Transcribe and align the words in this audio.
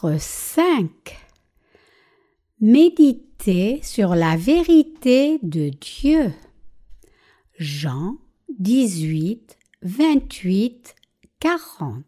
Chapitre 0.00 0.18
5 0.18 0.88
Méditer 2.60 3.80
sur 3.82 4.14
la 4.14 4.36
vérité 4.36 5.38
de 5.42 5.68
Dieu. 5.68 6.32
Jean 7.58 8.16
18, 8.58 9.58
28, 9.82 10.94
40. 11.40 12.02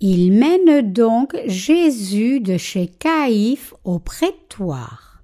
Il 0.00 0.32
mène 0.32 0.92
donc 0.92 1.36
Jésus 1.46 2.40
de 2.40 2.58
chez 2.58 2.88
Caïphe 2.88 3.72
au 3.84 3.98
prétoire. 3.98 5.22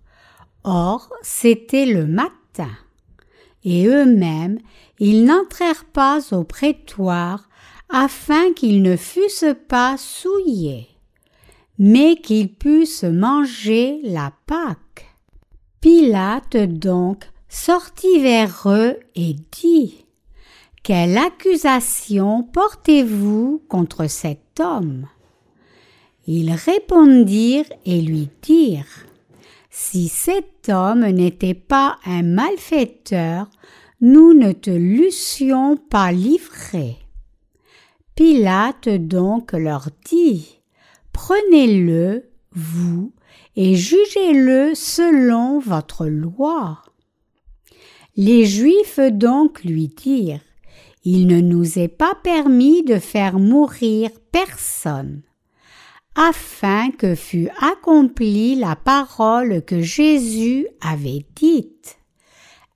Or, 0.63 1.11
c'était 1.23 1.87
le 1.87 2.07
matin. 2.07 2.73
Et 3.65 3.87
eux-mêmes, 3.87 4.59
ils 4.99 5.25
n'entrèrent 5.25 5.87
pas 5.87 6.21
au 6.33 6.45
prétoire 6.45 7.49
afin 7.91 8.53
qu'ils 8.55 8.83
ne 8.83 8.97
fussent 8.97 9.57
pas 9.69 9.97
souillés, 9.99 10.94
mais 11.79 12.17
qu'ils 12.17 12.53
pussent 12.53 13.05
manger 13.05 14.01
la 14.03 14.33
Pâque. 14.47 15.07
Pilate 15.81 16.57
donc 16.57 17.25
sortit 17.49 18.21
vers 18.21 18.63
eux 18.67 18.97
et 19.15 19.37
dit 19.53 20.07
Quelle 20.83 21.19
accusation 21.19 22.43
portez-vous 22.43 23.63
contre 23.69 24.07
cet 24.09 24.61
homme? 24.61 25.07
Ils 26.27 26.53
répondirent 26.53 27.71
et 27.85 28.01
lui 28.01 28.31
dirent 28.41 29.07
Si 29.71 30.09
cet 30.09 30.69
homme 30.69 31.07
n'était 31.07 31.55
pas 31.55 31.99
un 32.07 32.23
malfaiteur, 32.23 33.51
nous 34.01 34.33
ne 34.33 34.53
te 34.53 34.71
l'eussions 34.71 35.77
pas 35.77 36.13
livré. 36.13 36.97
Pilate 38.15 38.89
donc 38.89 39.53
leur 39.53 39.89
dit 40.07 40.54
Prenez-le, 41.15 42.29
vous, 42.51 43.15
et 43.57 43.77
jugez-le 43.77 44.75
selon 44.75 45.61
votre 45.61 46.07
loi. 46.07 46.83
Les 48.17 48.45
Juifs 48.45 48.99
donc 48.99 49.63
lui 49.65 49.89
dirent 49.89 50.43
Il 51.05 51.27
ne 51.29 51.41
nous 51.41 51.79
est 51.79 51.89
pas 51.89 52.15
permis 52.23 52.83
de 52.83 52.99
faire 52.99 53.39
mourir 53.39 54.11
personne, 54.33 55.23
afin 56.17 56.91
que 56.91 57.15
fût 57.15 57.49
accomplie 57.61 58.57
la 58.57 58.77
parole 58.77 59.63
que 59.65 59.81
Jésus 59.81 60.67
avait 60.81 61.25
dite, 61.37 61.99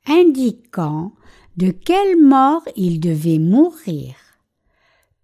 indiquant 0.06 1.12
de 1.56 1.72
quelle 1.72 2.22
mort 2.22 2.62
il 2.76 3.00
devait 3.00 3.40
mourir. 3.40 4.14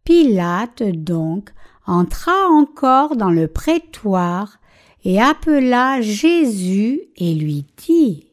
Pilate 0.02 0.82
donc 0.82 1.50
entra 1.86 2.48
encore 2.48 3.16
dans 3.16 3.30
le 3.30 3.48
prétoire 3.48 4.58
et 5.04 5.20
appela 5.20 6.00
Jésus 6.00 7.02
et 7.16 7.34
lui 7.34 7.66
dit 7.76 8.32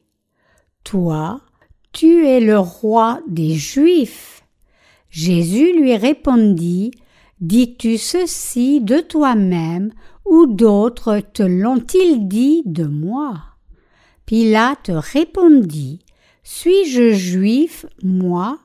Toi, 0.83 1.41
tu 1.91 2.25
es 2.25 2.39
le 2.39 2.58
roi 2.58 3.19
des 3.27 3.53
Juifs. 3.55 4.43
Jésus 5.09 5.73
lui 5.77 5.95
répondit 5.95 6.91
Dis-tu 7.41 7.97
ceci 7.97 8.81
de 8.81 8.99
toi-même 8.99 9.91
ou 10.25 10.45
d'autres 10.45 11.19
te 11.33 11.43
l'ont-ils 11.43 12.27
dit 12.27 12.61
de 12.65 12.86
moi 12.86 13.41
Pilate 14.25 14.91
répondit 14.93 15.99
Suis-je 16.43 17.11
juif, 17.14 17.86
moi 18.03 18.59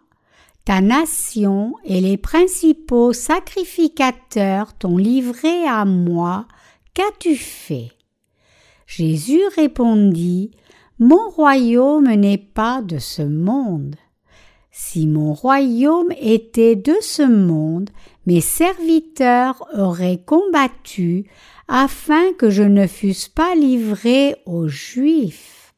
ta 0.67 0.81
nation 0.81 1.75
et 1.85 2.01
les 2.01 2.17
principaux 2.17 3.13
sacrificateurs 3.13 4.75
t'ont 4.75 4.97
livré 4.97 5.65
à 5.65 5.85
moi, 5.85 6.49
qu'as-tu 6.93 7.37
fait? 7.37 7.93
Jésus 8.89 9.43
répondit, 9.55 10.51
Mon 10.99 11.31
royaume 11.31 12.13
n'est 12.13 12.37
pas 12.37 12.83
de 12.83 12.99
ce 12.99 13.23
monde. 13.23 13.95
Si 14.73 15.07
mon 15.07 15.35
royaume 15.35 16.13
était 16.21 16.77
de 16.77 16.97
ce 17.01 17.23
monde, 17.23 17.91
mes 18.27 18.41
serviteurs 18.41 19.65
auraient 19.79 20.21
combattu 20.27 21.31
afin 21.69 22.33
que 22.33 22.51
je 22.51 22.65
ne 22.65 22.89
fusse 22.89 23.29
pas 23.29 23.55
livré 23.55 24.35
aux 24.47 24.67
Juifs. 24.67 25.75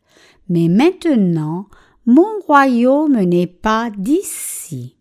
Mais 0.48 0.68
maintenant, 0.68 1.66
mon 2.08 2.40
royaume 2.46 3.20
n'est 3.20 3.46
pas 3.46 3.90
d'ici. 3.94 4.96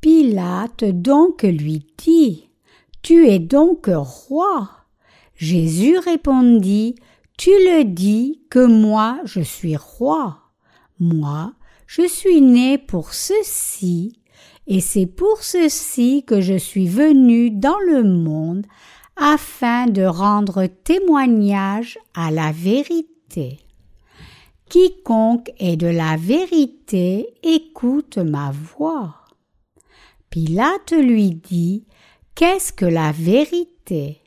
Pilate 0.00 0.84
donc 0.84 1.42
lui 1.42 1.86
dit, 1.98 2.48
Tu 3.02 3.28
es 3.28 3.38
donc 3.38 3.90
roi. 3.92 4.70
Jésus 5.36 5.98
répondit, 5.98 6.94
Tu 7.36 7.50
le 7.50 7.84
dis 7.84 8.40
que 8.48 8.64
moi 8.64 9.20
je 9.26 9.42
suis 9.42 9.76
roi. 9.76 10.38
Moi, 10.98 11.52
je 11.86 12.08
suis 12.08 12.40
né 12.40 12.78
pour 12.78 13.12
ceci, 13.12 14.18
et 14.66 14.80
c'est 14.80 15.06
pour 15.06 15.42
ceci 15.42 16.24
que 16.26 16.40
je 16.40 16.56
suis 16.56 16.86
venu 16.86 17.50
dans 17.50 17.78
le 17.86 18.04
monde, 18.04 18.64
afin 19.16 19.86
de 19.86 20.02
rendre 20.02 20.66
témoignage 20.66 21.98
à 22.14 22.30
la 22.30 22.52
vérité. 22.52 23.61
Quiconque 24.72 25.52
est 25.58 25.76
de 25.76 25.86
la 25.86 26.16
vérité 26.16 27.34
écoute 27.42 28.16
ma 28.16 28.52
voix. 28.52 29.16
Pilate 30.30 30.92
lui 30.92 31.34
dit 31.34 31.84
Qu'est-ce 32.34 32.72
que 32.72 32.86
la 32.86 33.12
vérité? 33.12 34.22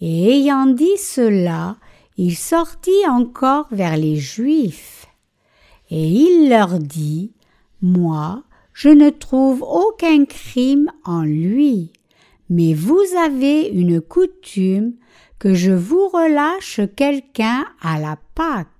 Et 0.00 0.32
ayant 0.32 0.66
dit 0.66 0.96
cela, 0.96 1.76
il 2.16 2.36
sortit 2.36 3.08
encore 3.08 3.68
vers 3.70 3.96
les 3.96 4.16
Juifs. 4.16 5.06
Et 5.90 6.08
il 6.08 6.48
leur 6.48 6.80
dit 6.80 7.30
Moi, 7.80 8.42
je 8.72 8.88
ne 8.88 9.10
trouve 9.10 9.62
aucun 9.62 10.24
crime 10.24 10.90
en 11.04 11.22
lui, 11.22 11.92
mais 12.50 12.74
vous 12.74 13.04
avez 13.16 13.68
une 13.68 14.00
coutume 14.00 14.94
que 15.38 15.54
je 15.54 15.70
vous 15.70 16.08
relâche 16.08 16.80
quelqu'un 16.96 17.64
à 17.80 18.00
la 18.00 18.18
Pâque. 18.34 18.77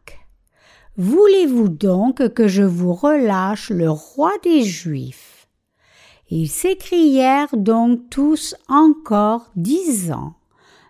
Voulez-vous 0.98 1.68
donc 1.68 2.34
que 2.34 2.48
je 2.48 2.64
vous 2.64 2.92
relâche 2.92 3.70
le 3.70 3.88
roi 3.88 4.32
des 4.42 4.64
Juifs? 4.64 5.46
Ils 6.28 6.48
s'écrièrent 6.48 7.56
donc 7.56 8.10
tous 8.10 8.56
encore 8.66 9.48
disant 9.54 10.34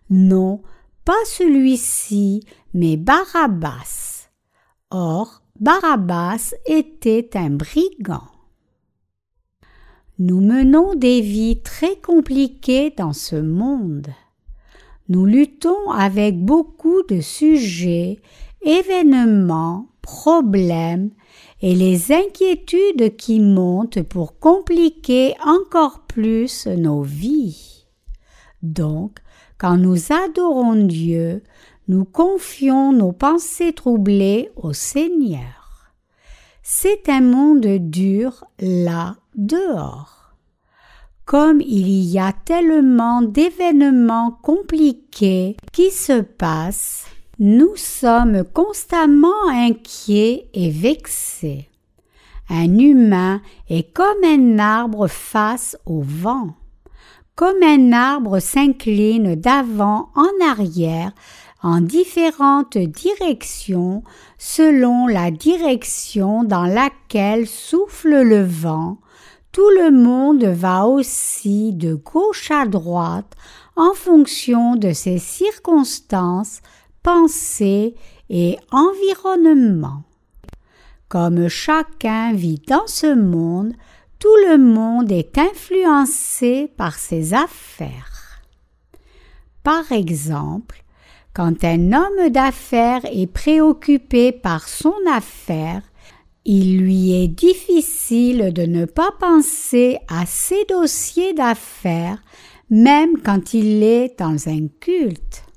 Non, 0.08 0.62
pas 1.04 1.22
celui-ci, 1.26 2.42
mais 2.72 2.96
Barabbas. 2.96 4.30
Or, 4.91 5.42
Barabbas 5.60 6.54
était 6.64 7.28
un 7.34 7.50
brigand. 7.50 8.28
Nous 10.19 10.40
menons 10.40 10.94
des 10.94 11.20
vies 11.20 11.60
très 11.60 11.96
compliquées 11.96 12.94
dans 12.96 13.12
ce 13.12 13.36
monde. 13.36 14.06
Nous 15.10 15.26
luttons 15.26 15.90
avec 15.90 16.42
beaucoup 16.42 17.02
de 17.02 17.20
sujets, 17.20 18.20
événements, 18.62 19.86
problèmes 20.08 21.10
et 21.60 21.74
les 21.74 22.12
inquiétudes 22.12 23.14
qui 23.16 23.41
montent 23.41 24.02
pour 24.02 24.38
compliquer 24.38 25.34
encore 25.44 26.00
plus 26.06 26.66
nos 26.66 27.02
vies. 27.02 27.84
Donc, 28.62 29.19
quand 29.58 29.76
nous 29.76 30.10
adorons 30.10 30.76
Dieu, 30.87 31.43
nous 31.88 32.06
confions 32.06 32.93
nos 32.93 33.12
pensées 33.12 33.75
troublées 33.75 34.50
au 34.56 34.72
Seigneur. 34.72 35.93
C'est 36.62 37.11
un 37.11 37.20
monde 37.20 37.66
dur 37.66 38.44
là 38.61 39.16
dehors. 39.34 40.32
Comme 41.26 41.61
il 41.61 41.88
y 41.88 42.19
a 42.19 42.32
tellement 42.32 43.20
d'événements 43.20 44.31
compliqués 44.43 45.58
qui 45.72 45.90
se 45.90 46.22
passent, 46.22 47.04
nous 47.38 47.76
sommes 47.76 48.43
constamment 48.52 49.49
inquiets 49.49 50.49
et 50.55 50.70
vexés. 50.70 51.69
Un 52.50 52.79
humain 52.79 53.40
est 53.69 53.93
comme 53.93 54.25
un 54.25 54.58
arbre 54.58 55.06
face 55.06 55.76
au 55.87 56.00
vent. 56.00 56.55
Comme 57.37 57.62
un 57.62 57.93
arbre 57.93 58.40
s'incline 58.40 59.37
d'avant 59.37 60.11
en 60.17 60.29
arrière 60.50 61.12
en 61.62 61.81
différentes 61.81 62.79
directions 62.79 64.02
selon 64.38 65.06
la 65.06 65.31
direction 65.31 66.43
dans 66.43 66.64
laquelle 66.64 67.46
souffle 67.46 68.23
le 68.23 68.43
vent, 68.43 68.99
tout 69.52 69.70
le 69.70 69.93
monde 69.93 70.44
va 70.44 70.87
aussi 70.87 71.73
de 71.73 71.94
gauche 71.94 72.50
à 72.50 72.67
droite 72.67 73.35
en 73.76 73.94
fonction 73.94 74.75
de 74.75 74.93
ses 74.93 75.19
circonstances 75.19 76.61
pensée 77.08 77.94
et 78.28 78.58
environnement. 78.70 80.02
Comme 81.08 81.49
chacun 81.49 82.34
vit 82.34 82.60
dans 82.69 82.87
ce 82.87 83.14
monde, 83.14 83.72
tout 84.19 84.37
le 84.46 84.58
monde 84.58 85.10
est 85.10 85.38
influencé 85.38 86.70
par 86.76 86.99
ses 86.99 87.32
affaires. 87.32 88.43
Par 89.62 89.90
exemple, 89.90 90.84
quand 91.32 91.64
un 91.64 91.94
homme 91.94 92.28
d'affaires 92.28 93.06
est 93.11 93.32
préoccupé 93.32 94.31
par 94.31 94.69
son 94.69 94.94
affaire, 95.11 95.81
il 96.44 96.78
lui 96.78 97.12
est 97.14 97.28
difficile 97.28 98.52
de 98.52 98.66
ne 98.66 98.84
pas 98.84 99.12
penser 99.19 99.96
à 100.08 100.26
ses 100.26 100.62
dossiers 100.66 101.32
d'affaires 101.32 102.22
même 102.69 103.22
quand 103.25 103.54
il 103.54 103.82
est 103.82 104.19
dans 104.19 104.49
un 104.49 104.69
culte. 104.81 105.48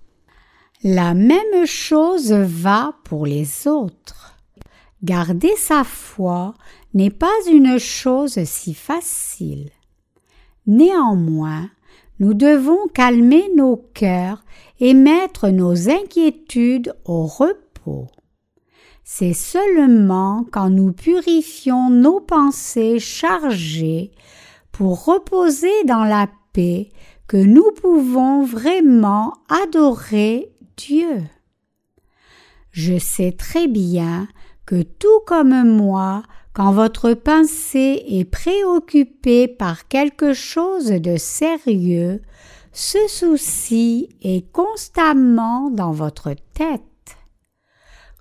La 0.83 1.13
même 1.13 1.67
chose 1.67 2.31
va 2.31 2.95
pour 3.03 3.27
les 3.27 3.67
autres. 3.67 4.39
Garder 5.03 5.55
sa 5.55 5.83
foi 5.83 6.55
n'est 6.95 7.11
pas 7.11 7.27
une 7.47 7.77
chose 7.77 8.43
si 8.45 8.73
facile. 8.73 9.69
Néanmoins, 10.65 11.69
nous 12.19 12.33
devons 12.33 12.87
calmer 12.95 13.47
nos 13.55 13.77
cœurs 13.93 14.43
et 14.79 14.95
mettre 14.95 15.49
nos 15.49 15.87
inquiétudes 15.87 16.95
au 17.05 17.27
repos. 17.27 18.07
C'est 19.03 19.33
seulement 19.33 20.47
quand 20.51 20.71
nous 20.71 20.93
purifions 20.93 21.91
nos 21.91 22.21
pensées 22.21 22.97
chargées 22.97 24.09
pour 24.71 25.05
reposer 25.05 25.83
dans 25.85 26.05
la 26.05 26.27
paix 26.53 26.89
que 27.27 27.37
nous 27.37 27.71
pouvons 27.79 28.43
vraiment 28.43 29.35
adorer 29.47 30.50
Dieu. 30.87 31.23
Je 32.71 32.97
sais 32.97 33.33
très 33.33 33.67
bien 33.67 34.27
que 34.65 34.81
tout 34.81 35.19
comme 35.27 35.63
moi, 35.63 36.23
quand 36.53 36.71
votre 36.71 37.13
pensée 37.13 38.03
est 38.07 38.25
préoccupée 38.25 39.47
par 39.47 39.87
quelque 39.87 40.33
chose 40.33 40.87
de 40.87 41.17
sérieux, 41.17 42.21
ce 42.73 42.97
souci 43.07 44.09
est 44.21 44.51
constamment 44.51 45.69
dans 45.69 45.91
votre 45.91 46.33
tête. 46.53 46.81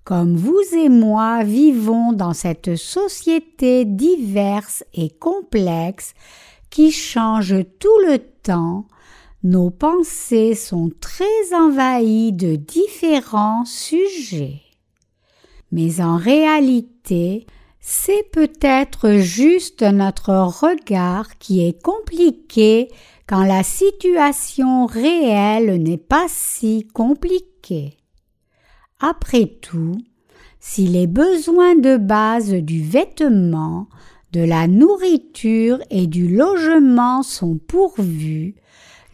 Comme 0.05 0.37
vous 0.37 0.63
et 0.77 0.89
moi 0.89 1.45
vivons 1.45 2.13
dans 2.13 2.35
cette 2.35 2.77
société 2.77 3.85
diverse 3.85 4.85
et 4.93 5.09
complexe 5.11 6.15
qui 6.69 6.91
change 6.91 7.55
tout 7.79 7.99
le 8.07 8.19
temps, 8.19 8.87
nos 9.43 9.71
pensées 9.71 10.55
sont 10.55 10.91
très 11.01 11.55
envahies 11.55 12.33
de 12.33 12.57
différents 12.57 13.65
sujets. 13.65 14.61
Mais 15.73 16.01
en 16.01 16.17
réalité, 16.17 17.47
c'est 17.81 18.31
peut-être 18.33 19.13
juste 19.17 19.83
notre 19.83 20.35
regard 20.35 21.39
qui 21.39 21.67
est 21.67 21.81
compliqué 21.81 22.89
quand 23.27 23.45
la 23.45 23.63
situation 23.63 24.87
réelle 24.87 25.83
n'est 25.83 25.97
pas 25.97 26.27
si 26.29 26.87
compliquée. 26.93 27.97
Après 28.99 29.47
tout, 29.47 29.97
si 30.59 30.87
les 30.87 31.07
besoins 31.07 31.77
de 31.77 31.97
base 31.97 32.53
du 32.53 32.83
vêtement, 32.83 33.87
de 34.33 34.43
la 34.43 34.69
nourriture 34.69 35.79
et 35.91 36.07
du 36.07 36.29
logement 36.29 37.23
sont 37.23 37.57
pourvus, 37.57 38.57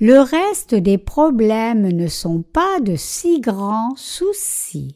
le 0.00 0.20
reste 0.20 0.75
des 0.75 0.98
problèmes 0.98 1.90
ne 1.90 2.06
sont 2.06 2.43
pas 2.43 2.81
de 2.81 2.96
si 2.96 3.40
grands 3.40 3.94
soucis. 3.96 4.94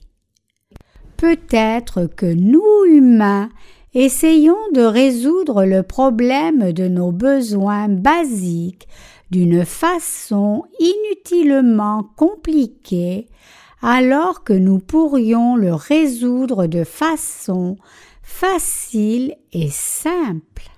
Peut-être 1.17 2.07
que 2.07 2.27
nous 2.27 2.85
humains 2.87 3.51
essayons 3.95 4.71
de 4.75 4.83
résoudre 4.83 5.65
le 5.65 5.83
problème 5.83 6.73
de 6.73 6.87
nos 6.89 7.13
besoins 7.13 7.89
basiques 7.89 8.89
d'une 9.31 9.65
façon 9.65 10.65
inutilement 10.79 12.05
compliquée 12.17 13.29
alors 13.83 14.45
que 14.45 14.53
nous 14.53 14.79
pourrions 14.79 15.57
le 15.57 15.73
résoudre 15.73 16.67
de 16.67 16.85
façon 16.85 17.77
facile 18.23 19.35
et 19.53 19.71
simple. 19.71 20.71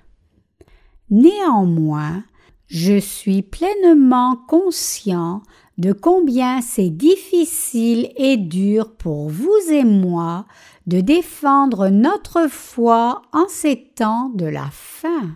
Néanmoins, 1.09 2.23
je 2.67 2.99
suis 2.99 3.41
pleinement 3.41 4.37
conscient 4.47 5.41
de 5.77 5.91
combien 5.91 6.61
c'est 6.61 6.89
difficile 6.89 8.11
et 8.15 8.37
dur 8.37 8.91
pour 8.95 9.29
vous 9.29 9.57
et 9.71 9.83
moi 9.83 10.45
de 10.85 11.01
défendre 11.01 11.89
notre 11.89 12.47
foi 12.49 13.21
en 13.31 13.47
ces 13.47 13.91
temps 13.95 14.29
de 14.29 14.45
la 14.45 14.69
fin. 14.71 15.35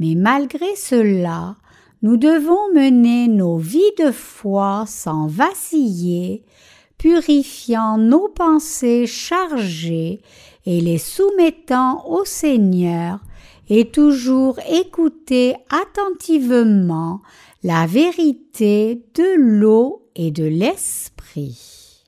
Mais 0.00 0.14
malgré 0.14 0.74
cela, 0.76 1.56
nous 2.02 2.16
devons 2.16 2.72
mener 2.74 3.28
nos 3.28 3.56
vies 3.56 3.80
de 3.98 4.10
foi 4.10 4.84
sans 4.86 5.26
vaciller, 5.26 6.44
purifiant 6.98 7.98
nos 7.98 8.28
pensées 8.28 9.06
chargées 9.06 10.20
et 10.66 10.80
les 10.80 10.98
soumettant 10.98 12.06
au 12.06 12.24
Seigneur, 12.24 13.20
et 13.68 13.90
toujours 13.90 14.58
écouter 14.70 15.54
attentivement 15.70 17.22
la 17.62 17.86
vérité 17.86 19.02
de 19.14 19.36
l'eau 19.36 20.08
et 20.14 20.30
de 20.30 20.44
l'esprit. 20.44 22.02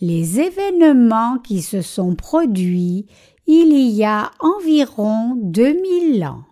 Les 0.00 0.40
événements 0.40 1.38
qui 1.38 1.62
se 1.62 1.82
sont 1.82 2.14
produits 2.14 3.06
il 3.46 3.74
y 3.74 4.04
a 4.04 4.30
environ 4.40 5.34
deux 5.36 5.74
mille 5.80 6.24
ans. 6.24 6.44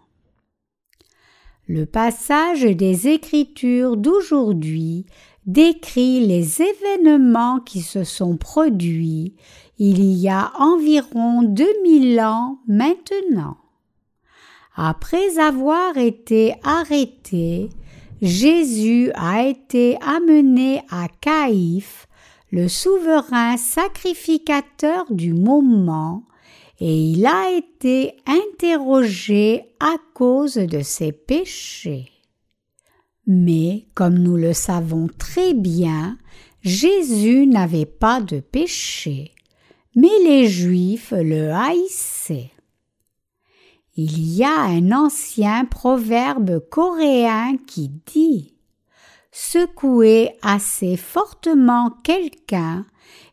Le 1.66 1.86
passage 1.86 2.64
des 2.64 3.08
Écritures 3.08 3.96
d'aujourd'hui 3.96 5.06
décrit 5.46 6.20
les 6.26 6.62
événements 6.62 7.60
qui 7.60 7.80
se 7.80 8.04
sont 8.04 8.36
produits 8.36 9.34
il 9.78 10.04
y 10.12 10.28
a 10.28 10.52
environ 10.60 11.42
deux 11.42 11.74
mille 11.82 12.20
ans 12.20 12.58
maintenant. 12.68 13.56
Après 14.76 15.38
avoir 15.38 15.96
été 15.96 16.54
arrêté, 16.62 17.68
Jésus 18.22 19.10
a 19.16 19.44
été 19.44 19.98
amené 20.00 20.82
à 20.88 21.08
Caïphe, 21.20 22.06
le 22.52 22.68
souverain 22.68 23.56
sacrificateur 23.56 25.06
du 25.10 25.34
moment, 25.34 26.22
et 26.78 26.96
il 26.96 27.26
a 27.26 27.50
été 27.50 28.14
interrogé 28.26 29.64
à 29.80 29.96
cause 30.14 30.54
de 30.54 30.80
ses 30.82 31.10
péchés. 31.10 32.11
Mais, 33.26 33.86
comme 33.94 34.18
nous 34.18 34.36
le 34.36 34.52
savons 34.52 35.08
très 35.18 35.54
bien, 35.54 36.18
Jésus 36.62 37.46
n'avait 37.46 37.86
pas 37.86 38.20
de 38.20 38.40
péché, 38.40 39.32
mais 39.94 40.18
les 40.24 40.48
Juifs 40.48 41.12
le 41.16 41.50
haïssaient. 41.52 42.52
Il 43.94 44.36
y 44.36 44.42
a 44.42 44.62
un 44.62 44.90
ancien 44.90 45.64
proverbe 45.66 46.60
coréen 46.70 47.56
qui 47.66 47.90
dit 48.06 48.54
Secouez 49.30 50.36
assez 50.42 50.96
fortement 50.96 51.90
quelqu'un 52.02 52.86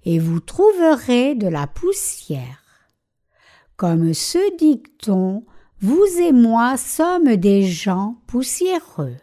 et 0.06 0.20
vous 0.20 0.40
trouverez 0.40 1.36
de 1.36 1.48
la 1.48 1.68
poussière. 1.68 2.64
Comme 3.78 4.14
ce 4.14 4.58
dicton, 4.58 5.46
vous 5.82 6.06
et 6.20 6.34
moi 6.34 6.78
sommes 6.78 7.38
des 7.38 7.64
gens 7.64 8.18
poussiéreux. 8.28 9.16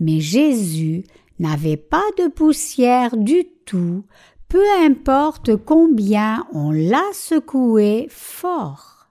Mais 0.00 0.20
Jésus 0.20 1.04
n'avait 1.38 1.76
pas 1.76 2.04
de 2.18 2.28
poussière 2.28 3.16
du 3.16 3.44
tout, 3.64 4.04
peu 4.48 4.64
importe 4.82 5.56
combien 5.56 6.46
on 6.52 6.72
l'a 6.72 7.12
secoué 7.12 8.08
fort. 8.10 9.06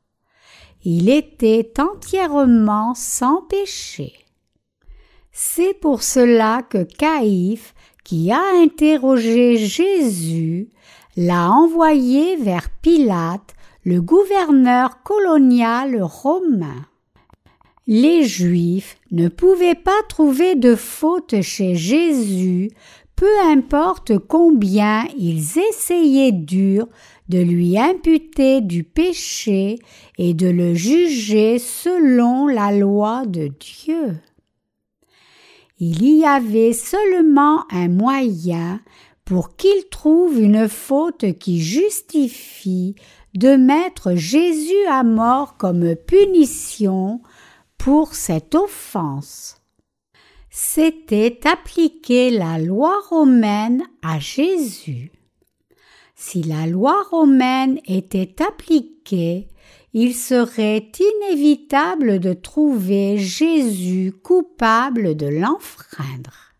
Il 0.83 1.09
était 1.09 1.73
entièrement 1.79 2.93
sans 2.95 3.43
péché. 3.43 4.13
C'est 5.31 5.73
pour 5.73 6.03
cela 6.03 6.63
que 6.63 6.83
Caïphe, 6.83 7.73
qui 8.03 8.31
a 8.31 8.41
interrogé 8.55 9.57
Jésus, 9.57 10.69
l'a 11.15 11.51
envoyé 11.51 12.35
vers 12.35 12.69
Pilate 12.81 13.55
le 13.83 14.01
gouverneur 14.01 15.03
colonial 15.03 16.01
romain. 16.01 16.85
Les 17.91 18.23
Juifs 18.23 18.97
ne 19.09 19.29
pouvaient 19.29 19.73
pas 19.73 19.99
trouver 20.09 20.53
de 20.53 20.75
faute 20.75 21.41
chez 21.41 21.73
Jésus, 21.73 22.69
peu 23.15 23.39
importe 23.47 24.15
combien 24.19 25.07
ils 25.17 25.57
essayaient 25.57 26.31
dur 26.31 26.87
de 27.29 27.39
lui 27.39 27.79
imputer 27.79 28.61
du 28.61 28.83
péché 28.83 29.79
et 30.19 30.35
de 30.35 30.47
le 30.47 30.75
juger 30.75 31.57
selon 31.57 32.45
la 32.45 32.71
loi 32.71 33.25
de 33.25 33.49
Dieu. 33.59 34.19
Il 35.79 36.05
y 36.05 36.25
avait 36.25 36.73
seulement 36.73 37.63
un 37.71 37.87
moyen 37.89 38.81
pour 39.25 39.55
qu'il 39.55 39.89
trouve 39.89 40.39
une 40.39 40.69
faute 40.69 41.39
qui 41.39 41.59
justifie 41.59 42.93
de 43.33 43.55
mettre 43.55 44.13
Jésus 44.13 44.85
à 44.87 45.03
mort 45.03 45.57
comme 45.57 45.95
punition 45.95 47.21
pour 47.79 48.13
cette 48.13 48.55
offense. 48.55 49.55
c'était 50.51 51.39
appliquer 51.47 52.29
la 52.29 52.59
loi 52.59 52.99
romaine 53.09 53.83
à 54.01 54.19
Jésus. 54.19 55.11
Si 56.15 56.43
la 56.43 56.67
loi 56.67 57.01
romaine 57.09 57.79
était 57.87 58.35
appliquée, 58.43 59.47
il 59.93 60.13
serait 60.13 60.91
inévitable 60.99 62.19
de 62.19 62.33
trouver 62.33 63.17
Jésus 63.17 64.11
coupable 64.23 65.15
de 65.15 65.27
l'enfreindre. 65.27 66.53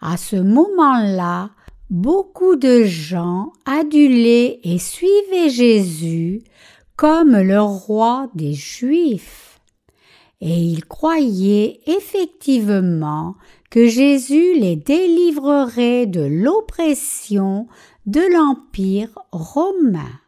À 0.00 0.16
ce 0.16 0.36
moment-là, 0.36 1.50
beaucoup 1.90 2.56
de 2.56 2.84
gens 2.84 3.52
adulaient 3.66 4.60
et 4.64 4.78
suivaient 4.78 5.50
Jésus 5.50 6.42
comme 6.96 7.36
le 7.36 7.60
roi 7.60 8.30
des 8.34 8.54
Juifs. 8.54 9.45
Et 10.40 10.58
ils 10.58 10.84
croyaient 10.84 11.80
effectivement 11.86 13.36
que 13.70 13.86
Jésus 13.86 14.54
les 14.58 14.76
délivrerait 14.76 16.06
de 16.06 16.20
l'oppression 16.20 17.66
de 18.04 18.20
l'Empire 18.32 19.18
romain. 19.32 20.20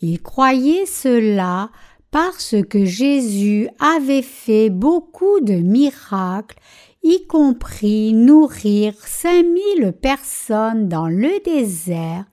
Ils 0.00 0.20
croyaient 0.20 0.86
cela 0.86 1.70
parce 2.10 2.56
que 2.68 2.84
Jésus 2.84 3.68
avait 3.80 4.22
fait 4.22 4.68
beaucoup 4.68 5.40
de 5.40 5.54
miracles, 5.54 6.58
y 7.02 7.26
compris 7.26 8.12
nourrir 8.12 8.94
cinq 8.98 9.44
mille 9.44 9.92
personnes 9.92 10.88
dans 10.88 11.08
le 11.08 11.42
désert 11.44 12.24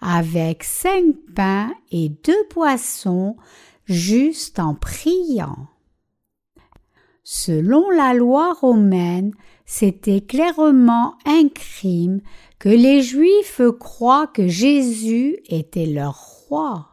avec 0.00 0.64
cinq 0.64 1.14
pains 1.36 1.72
et 1.92 2.08
deux 2.08 2.44
poissons 2.48 3.36
juste 3.84 4.58
en 4.58 4.74
priant. 4.74 5.68
Selon 7.30 7.90
la 7.90 8.14
loi 8.14 8.54
romaine, 8.54 9.32
c'était 9.66 10.22
clairement 10.22 11.12
un 11.26 11.50
crime 11.50 12.22
que 12.58 12.70
les 12.70 13.02
Juifs 13.02 13.60
croient 13.78 14.28
que 14.28 14.48
Jésus 14.48 15.36
était 15.50 15.84
leur 15.84 16.14
roi. 16.48 16.88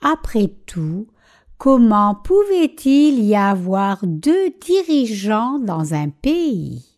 Après 0.00 0.48
tout, 0.64 1.08
comment 1.58 2.14
pouvait-il 2.14 3.22
y 3.22 3.36
avoir 3.36 3.98
deux 4.02 4.48
dirigeants 4.62 5.58
dans 5.58 5.92
un 5.92 6.08
pays? 6.08 6.96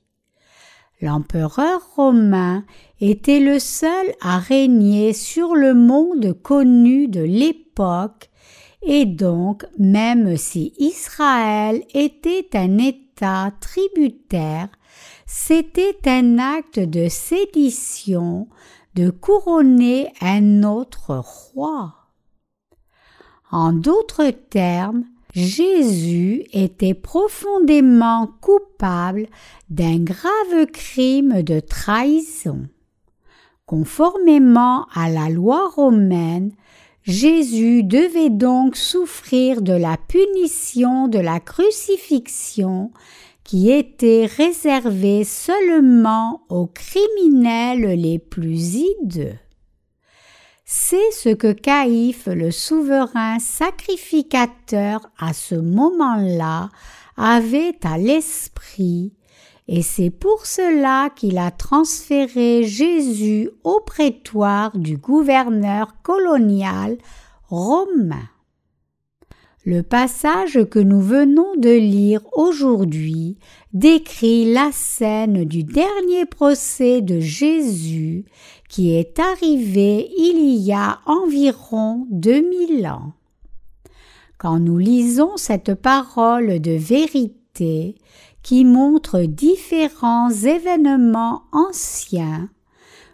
L'empereur 1.01 1.81
romain 1.97 2.65
était 3.01 3.41
le 3.41 3.59
seul 3.59 4.07
à 4.21 4.39
régner 4.39 5.15
sur 5.15 5.57
le 5.57 5.75
monde 5.75 6.41
connu 6.45 7.09
de 7.09 7.23
l'époque 7.23 8.31
et 8.85 9.07
donc 9.07 9.65
même 9.79 10.37
si 10.37 10.75
Israël 10.79 11.83
était 11.95 12.49
un 12.55 12.79
État 12.79 13.53
tributaire, 13.61 14.69
c'était 15.27 15.99
un 16.07 16.39
acte 16.39 16.79
de 16.79 17.09
sédition 17.09 18.49
de 18.95 19.11
couronner 19.11 20.13
un 20.21 20.63
autre 20.63 21.17
roi. 21.17 21.95
En 23.51 23.73
d'autres 23.73 24.31
termes, 24.31 25.05
Jésus 25.35 26.45
était 26.53 26.95
profondément 26.95 28.29
coupable 28.41 29.27
d'un 29.71 29.99
grave 29.99 30.67
crime 30.73 31.43
de 31.43 31.61
trahison. 31.61 32.69
Conformément 33.65 34.87
à 34.95 35.09
la 35.09 35.31
loi 35.31 35.71
romaine, 35.71 36.53
Jésus 37.05 37.83
devait 37.83 38.31
donc 38.31 38.77
souffrir 38.77 39.61
de 39.61 39.73
la 39.73 39.97
punition 39.97 41.09
de 41.09 41.19
la 41.19 41.41
crucifixion 41.41 42.93
qui 43.43 43.71
était 43.71 44.27
réservée 44.27 45.25
seulement 45.25 46.43
aux 46.49 46.67
criminels 46.67 48.01
les 48.01 48.21
plus 48.21 48.77
hideux. 48.77 49.35
C'est 50.65 51.11
ce 51.11 51.29
que 51.29 51.53
Caïphe, 51.53 52.27
le 52.27 52.51
souverain 52.51 53.39
sacrificateur 53.41 55.01
à 55.19 55.33
ce 55.33 55.57
moment-là, 55.57 56.71
avait 57.17 57.77
à 57.83 57.99
l'esprit, 57.99 59.13
et 59.69 59.83
c'est 59.83 60.11
pour 60.11 60.47
cela 60.47 61.11
qu'il 61.15 61.39
a 61.39 61.51
transféré 61.51 62.65
Jésus 62.65 63.51
au 63.63 63.81
prétoire 63.81 64.77
du 64.77 64.97
gouverneur 64.97 66.03
colonial 66.03 66.99
romain. 67.49 68.29
Le 69.65 69.83
passage 69.83 70.65
que 70.69 70.81
nous 70.81 71.01
venons 71.01 71.55
de 71.57 71.71
lire 71.71 72.21
aujourd'hui 72.33 73.39
décrit 73.73 74.53
la 74.53 74.71
scène 74.73 75.45
du 75.45 75.63
dernier 75.63 76.27
procès 76.27 77.01
de 77.01 77.21
Jésus 77.21 78.25
qui 78.69 78.97
est 78.97 79.21
arrivé 79.21 80.11
il 80.19 80.57
y 80.57 80.73
a 80.73 80.99
environ 81.07 82.09
2000 82.11 82.89
ans. 82.89 83.13
Quand 84.39 84.59
nous 84.59 84.79
lisons 84.79 85.37
cette 85.37 85.75
parole 85.75 86.59
de 86.59 86.73
vérité 86.73 87.95
qui 88.43 88.65
montre 88.65 89.21
différents 89.23 90.31
événements 90.31 91.43
anciens, 91.53 92.51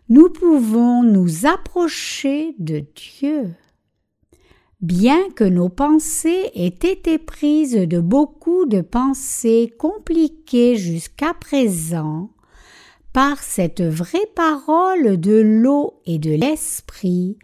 nous 0.08 0.30
pouvons 0.30 1.02
nous 1.02 1.46
approcher 1.46 2.54
de 2.58 2.84
Dieu. 2.94 3.54
Bien 4.80 5.28
que 5.34 5.44
nos 5.44 5.68
pensées 5.68 6.50
aient 6.54 6.66
été 6.66 7.18
prises 7.18 7.74
de 7.74 8.00
beaucoup 8.00 8.64
de 8.64 8.80
pensées 8.80 9.74
compliquées 9.76 10.76
jusqu'à 10.76 11.34
présent, 11.34 12.30
par 13.12 13.42
cette 13.42 13.82
vraie 13.82 14.30
parole 14.36 15.18
de 15.18 15.40
l'eau 15.40 16.00
et 16.06 16.18
de 16.18 16.30
l'esprit, 16.30 17.36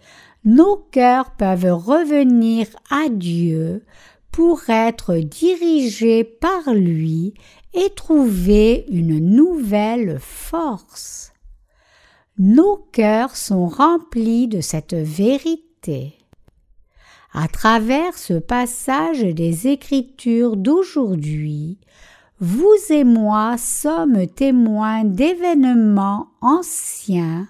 nos 0.44 0.76
cœurs 0.76 1.32
peuvent 1.32 1.72
revenir 1.72 2.68
à 2.90 3.08
Dieu 3.08 3.82
pour 4.30 4.68
être 4.68 5.16
dirigés 5.16 6.22
par 6.22 6.72
lui 6.72 7.34
et 7.74 7.90
trouver 7.90 8.86
une 8.90 9.18
nouvelle 9.18 10.18
force. 10.20 11.32
Nos 12.38 12.76
cœurs 12.92 13.36
sont 13.36 13.66
remplis 13.66 14.48
de 14.48 14.60
cette 14.60 14.94
vérité. 14.94 16.18
À 17.32 17.48
travers 17.48 18.16
ce 18.16 18.34
passage 18.34 19.22
des 19.22 19.66
Écritures 19.68 20.56
d'aujourd'hui, 20.56 21.78
vous 22.40 22.74
et 22.90 23.04
moi 23.04 23.56
sommes 23.58 24.26
témoins 24.26 25.04
d'événements 25.04 26.28
anciens, 26.40 27.48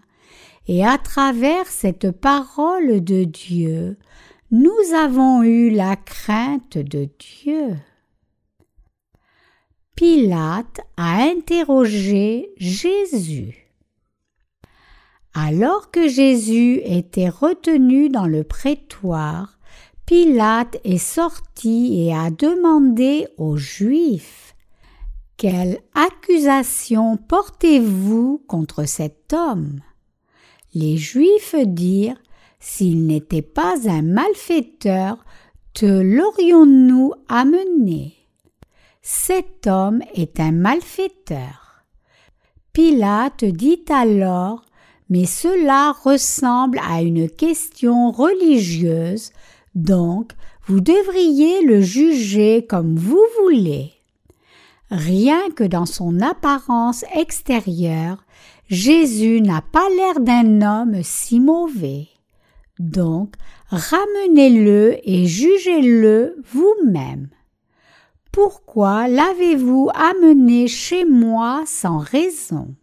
et 0.68 0.86
à 0.86 0.96
travers 0.96 1.66
cette 1.66 2.10
parole 2.10 3.04
de 3.04 3.24
Dieu, 3.24 3.98
nous 4.50 4.94
avons 4.94 5.42
eu 5.42 5.70
la 5.70 5.96
crainte 5.96 6.78
de 6.78 7.08
Dieu. 7.18 7.76
Pilate 9.96 10.80
a 10.96 11.22
interrogé 11.22 12.50
Jésus. 12.56 13.70
Alors 15.34 15.92
que 15.92 16.08
Jésus 16.08 16.80
était 16.84 17.28
retenu 17.28 18.08
dans 18.08 18.26
le 18.26 18.42
prétoire, 18.42 19.56
Pilate 20.04 20.78
est 20.82 20.98
sorti 20.98 22.02
et 22.02 22.12
a 22.12 22.32
demandé 22.32 23.28
aux 23.38 23.56
Juifs 23.56 24.56
Quelle 25.36 25.78
accusation 25.94 27.16
portez-vous 27.16 28.42
contre 28.48 28.88
cet 28.88 29.32
homme? 29.32 29.78
Les 30.74 30.96
Juifs 30.96 31.54
dirent 31.54 32.20
S'il 32.58 33.06
n'était 33.06 33.42
pas 33.42 33.88
un 33.88 34.02
malfaiteur, 34.02 35.24
te 35.72 35.86
l'aurions-nous 35.86 37.12
amené? 37.28 38.23
Cet 39.06 39.68
homme 39.68 40.02
est 40.14 40.40
un 40.40 40.50
malfaiteur. 40.50 41.84
Pilate 42.72 43.44
dit 43.44 43.84
alors 43.88 44.64
Mais 45.08 45.26
cela 45.26 45.92
ressemble 45.92 46.80
à 46.82 47.02
une 47.02 47.28
question 47.30 48.10
religieuse 48.10 49.30
donc, 49.74 50.32
vous 50.66 50.80
devriez 50.80 51.62
le 51.62 51.80
juger 51.80 52.64
comme 52.68 52.96
vous 52.96 53.22
voulez. 53.42 53.92
Rien 54.90 55.50
que 55.56 55.64
dans 55.64 55.86
son 55.86 56.20
apparence 56.20 57.04
extérieure, 57.14 58.24
Jésus 58.68 59.40
n'a 59.40 59.62
pas 59.62 59.88
l'air 59.96 60.20
d'un 60.20 60.62
homme 60.62 61.02
si 61.02 61.40
mauvais. 61.40 62.08
Donc, 62.78 63.34
ramenez-le 63.68 64.98
et 65.02 65.26
jugez-le 65.26 66.36
vous-même. 66.52 67.28
Pourquoi 68.34 69.06
l'avez-vous 69.06 69.90
amené 69.94 70.66
chez 70.66 71.04
moi 71.04 71.62
sans 71.66 71.98
raison? 71.98 72.74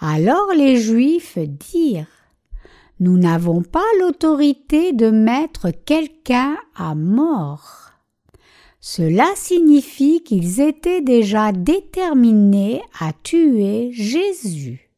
Alors 0.00 0.52
les 0.52 0.78
Juifs 0.78 1.38
dirent 1.38 2.08
nous 2.98 3.18
n'avons 3.18 3.62
pas 3.62 3.84
l'autorité 4.00 4.92
de 4.92 5.10
mettre 5.10 5.70
quelqu'un 5.70 6.56
à 6.74 6.96
mort. 6.96 7.92
Cela 8.80 9.26
signifie 9.36 10.24
qu'ils 10.24 10.60
étaient 10.60 11.02
déjà 11.02 11.52
déterminés 11.52 12.82
à 12.98 13.12
tuer 13.12 13.90
Jésus. 13.92 14.90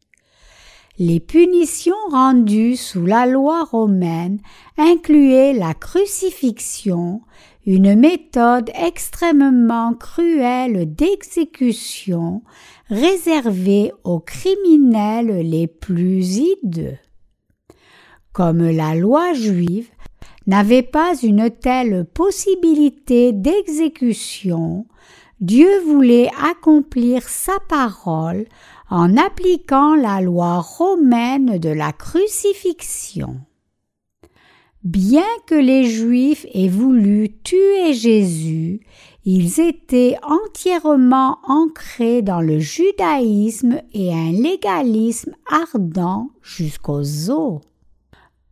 Les 0.98 1.18
punitions 1.18 1.94
rendues 2.10 2.76
sous 2.76 3.04
la 3.04 3.26
loi 3.26 3.64
romaine 3.64 4.38
incluaient 4.78 5.52
la 5.52 5.74
crucifixion, 5.74 7.20
une 7.66 7.94
méthode 7.94 8.70
extrêmement 8.74 9.94
cruelle 9.94 10.94
d'exécution 10.94 12.42
réservée 12.88 13.92
aux 14.04 14.20
criminels 14.20 15.48
les 15.48 15.66
plus 15.66 16.38
hideux. 16.38 16.98
Comme 18.32 18.68
la 18.68 18.94
loi 18.94 19.32
juive 19.32 19.88
n'avait 20.46 20.82
pas 20.82 21.14
une 21.22 21.50
telle 21.50 22.04
possibilité 22.04 23.32
d'exécution, 23.32 24.86
Dieu 25.40 25.80
voulait 25.86 26.30
accomplir 26.42 27.28
sa 27.28 27.54
parole 27.68 28.44
en 28.90 29.16
appliquant 29.16 29.94
la 29.94 30.20
loi 30.20 30.60
romaine 30.60 31.58
de 31.58 31.70
la 31.70 31.92
crucifixion. 31.92 33.40
Bien 34.84 35.24
que 35.46 35.54
les 35.54 35.84
Juifs 35.84 36.44
aient 36.52 36.68
voulu 36.68 37.38
tuer 37.42 37.94
Jésus, 37.94 38.80
ils 39.24 39.58
étaient 39.58 40.18
entièrement 40.22 41.38
ancrés 41.44 42.20
dans 42.20 42.42
le 42.42 42.58
judaïsme 42.58 43.80
et 43.94 44.12
un 44.12 44.32
légalisme 44.32 45.32
ardent 45.50 46.28
jusqu'aux 46.42 47.30
os. 47.30 47.62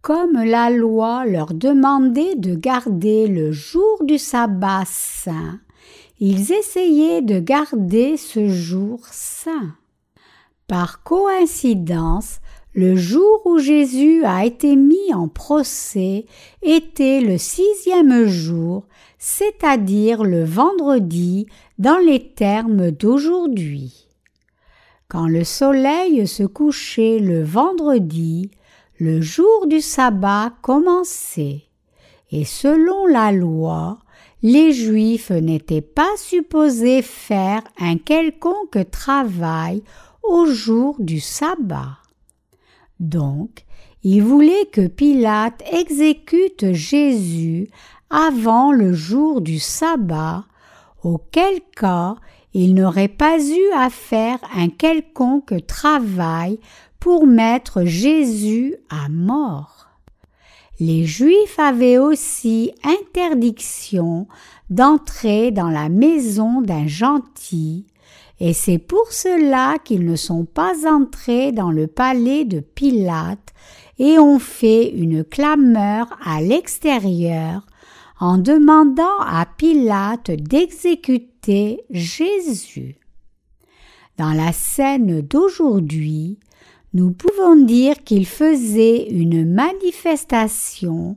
Comme 0.00 0.42
la 0.42 0.70
loi 0.70 1.26
leur 1.26 1.52
demandait 1.52 2.36
de 2.36 2.54
garder 2.54 3.26
le 3.26 3.52
jour 3.52 4.02
du 4.02 4.16
sabbat 4.16 4.84
saint, 4.86 5.60
ils 6.18 6.50
essayaient 6.50 7.20
de 7.20 7.40
garder 7.40 8.16
ce 8.16 8.48
jour 8.48 9.00
saint. 9.04 9.74
Par 10.66 11.02
coïncidence, 11.02 12.38
le 12.74 12.96
jour 12.96 13.42
où 13.44 13.58
Jésus 13.58 14.24
a 14.24 14.46
été 14.46 14.76
mis 14.76 15.12
en 15.12 15.28
procès 15.28 16.24
était 16.62 17.20
le 17.20 17.36
sixième 17.36 18.26
jour, 18.26 18.86
c'est-à-dire 19.18 20.24
le 20.24 20.42
vendredi 20.42 21.46
dans 21.78 21.98
les 21.98 22.32
termes 22.32 22.90
d'aujourd'hui. 22.90 24.08
Quand 25.08 25.28
le 25.28 25.44
soleil 25.44 26.26
se 26.26 26.44
couchait 26.44 27.18
le 27.18 27.42
vendredi, 27.42 28.50
le 28.98 29.20
jour 29.20 29.66
du 29.66 29.82
sabbat 29.82 30.52
commençait, 30.62 31.64
et 32.30 32.46
selon 32.46 33.06
la 33.06 33.32
loi, 33.32 33.98
les 34.42 34.72
Juifs 34.72 35.30
n'étaient 35.30 35.82
pas 35.82 36.16
supposés 36.16 37.02
faire 37.02 37.62
un 37.78 37.98
quelconque 37.98 38.90
travail 38.90 39.82
au 40.22 40.46
jour 40.46 40.96
du 40.98 41.20
sabbat. 41.20 42.01
Donc, 43.00 43.64
il 44.02 44.22
voulait 44.22 44.66
que 44.72 44.86
Pilate 44.86 45.62
exécute 45.72 46.72
Jésus 46.72 47.68
avant 48.10 48.72
le 48.72 48.92
jour 48.92 49.40
du 49.40 49.58
sabbat, 49.58 50.44
auquel 51.02 51.60
cas 51.76 52.16
il 52.54 52.74
n'aurait 52.74 53.08
pas 53.08 53.38
eu 53.38 53.72
à 53.74 53.90
faire 53.90 54.38
un 54.54 54.68
quelconque 54.68 55.66
travail 55.66 56.58
pour 57.00 57.26
mettre 57.26 57.84
Jésus 57.84 58.76
à 58.90 59.08
mort. 59.08 59.88
Les 60.78 61.04
Juifs 61.04 61.58
avaient 61.58 61.98
aussi 61.98 62.72
interdiction 62.84 64.26
d'entrer 64.68 65.50
dans 65.50 65.68
la 65.68 65.88
maison 65.88 66.60
d'un 66.60 66.86
gentil, 66.86 67.86
et 68.44 68.54
c'est 68.54 68.78
pour 68.78 69.12
cela 69.12 69.76
qu'ils 69.84 70.04
ne 70.04 70.16
sont 70.16 70.44
pas 70.44 70.74
entrés 70.92 71.52
dans 71.52 71.70
le 71.70 71.86
palais 71.86 72.44
de 72.44 72.58
Pilate 72.58 73.54
et 74.00 74.18
ont 74.18 74.40
fait 74.40 74.90
une 74.90 75.22
clameur 75.22 76.08
à 76.24 76.42
l'extérieur 76.42 77.64
en 78.18 78.38
demandant 78.38 79.20
à 79.20 79.46
Pilate 79.46 80.32
d'exécuter 80.32 81.84
Jésus. 81.90 82.96
Dans 84.18 84.32
la 84.32 84.52
scène 84.52 85.20
d'aujourd'hui, 85.20 86.40
nous 86.94 87.12
pouvons 87.12 87.54
dire 87.54 88.02
qu'ils 88.02 88.26
faisaient 88.26 89.06
une 89.08 89.48
manifestation 89.48 91.16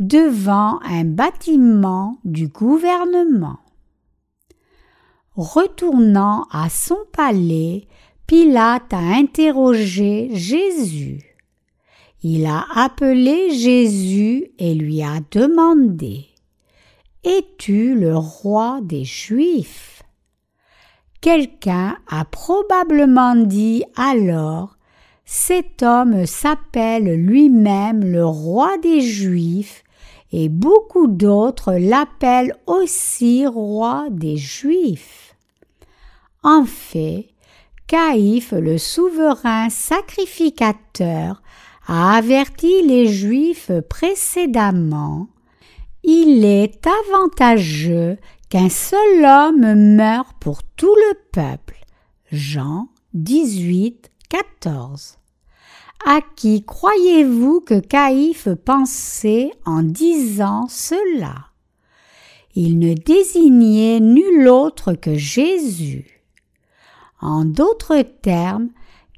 devant 0.00 0.80
un 0.82 1.04
bâtiment 1.04 2.18
du 2.24 2.48
gouvernement. 2.48 3.60
Retournant 5.36 6.46
à 6.52 6.68
son 6.70 6.98
palais, 7.10 7.88
Pilate 8.28 8.92
a 8.92 9.16
interrogé 9.16 10.30
Jésus. 10.32 11.34
Il 12.22 12.46
a 12.46 12.64
appelé 12.72 13.50
Jésus 13.50 14.52
et 14.60 14.74
lui 14.74 15.02
a 15.02 15.18
demandé 15.32 16.26
Es-tu 17.24 17.96
le 17.96 18.16
roi 18.16 18.78
des 18.82 19.04
Juifs? 19.04 20.04
Quelqu'un 21.20 21.96
a 22.06 22.24
probablement 22.24 23.34
dit 23.34 23.82
alors 23.96 24.76
Cet 25.24 25.82
homme 25.82 26.26
s'appelle 26.26 27.12
lui-même 27.12 28.04
le 28.04 28.24
roi 28.24 28.78
des 28.78 29.00
Juifs 29.00 29.82
et 30.36 30.48
beaucoup 30.48 31.06
d'autres 31.06 31.74
l'appellent 31.74 32.56
aussi 32.66 33.46
roi 33.46 34.06
des 34.10 34.36
Juifs. 34.36 35.23
En 36.44 36.66
fait, 36.66 37.28
Caïphe, 37.86 38.52
le 38.52 38.76
souverain 38.76 39.70
sacrificateur, 39.70 41.42
a 41.86 42.16
averti 42.16 42.82
les 42.82 43.06
Juifs 43.06 43.70
précédemment. 43.88 45.28
Il 46.02 46.44
est 46.44 46.86
avantageux 46.86 48.18
qu'un 48.50 48.68
seul 48.68 49.24
homme 49.24 49.96
meure 49.96 50.34
pour 50.34 50.62
tout 50.62 50.94
le 50.94 51.14
peuple. 51.32 51.82
Jean 52.30 52.88
18, 53.14 54.10
14. 54.28 55.16
À 56.06 56.20
qui 56.36 56.62
croyez-vous 56.62 57.62
que 57.62 57.80
Caïphe 57.80 58.50
pensait 58.66 59.50
en 59.64 59.82
disant 59.82 60.66
cela? 60.68 61.46
Il 62.54 62.78
ne 62.78 62.92
désignait 62.92 64.00
nul 64.00 64.46
autre 64.48 64.92
que 64.92 65.14
Jésus. 65.14 66.13
En 67.24 67.46
d'autres 67.46 68.02
termes, 68.20 68.68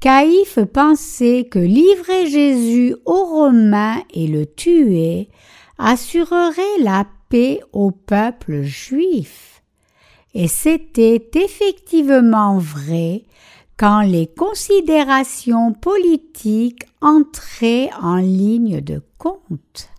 Caïphe 0.01 0.61
pensait 0.73 1.49
que 1.51 1.59
livrer 1.59 2.29
Jésus 2.29 2.95
aux 3.05 3.25
Romains 3.25 4.01
et 4.15 4.29
le 4.29 4.47
tuer 4.47 5.29
assurerait 5.77 6.79
la 6.79 7.05
paix 7.29 7.59
au 7.73 7.91
peuple 7.91 8.63
juif. 8.63 9.61
Et 10.35 10.47
c'était 10.47 11.29
effectivement 11.35 12.59
vrai 12.59 13.25
quand 13.77 14.03
les 14.03 14.29
considérations 14.29 15.73
politiques 15.73 16.85
entraient 17.01 17.91
en 18.01 18.17
ligne 18.17 18.81
de 18.83 19.03
compte. 19.19 19.91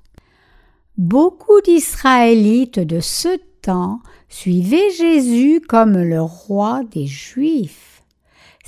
Beaucoup 0.98 1.60
d'Israélites 1.60 2.80
de 2.80 3.02
ce 3.02 3.38
temps 3.62 4.00
suivaient 4.30 4.92
Jésus 4.92 5.60
comme 5.60 5.98
le 5.98 6.22
roi 6.22 6.84
des 6.90 7.06
Juifs. 7.06 7.97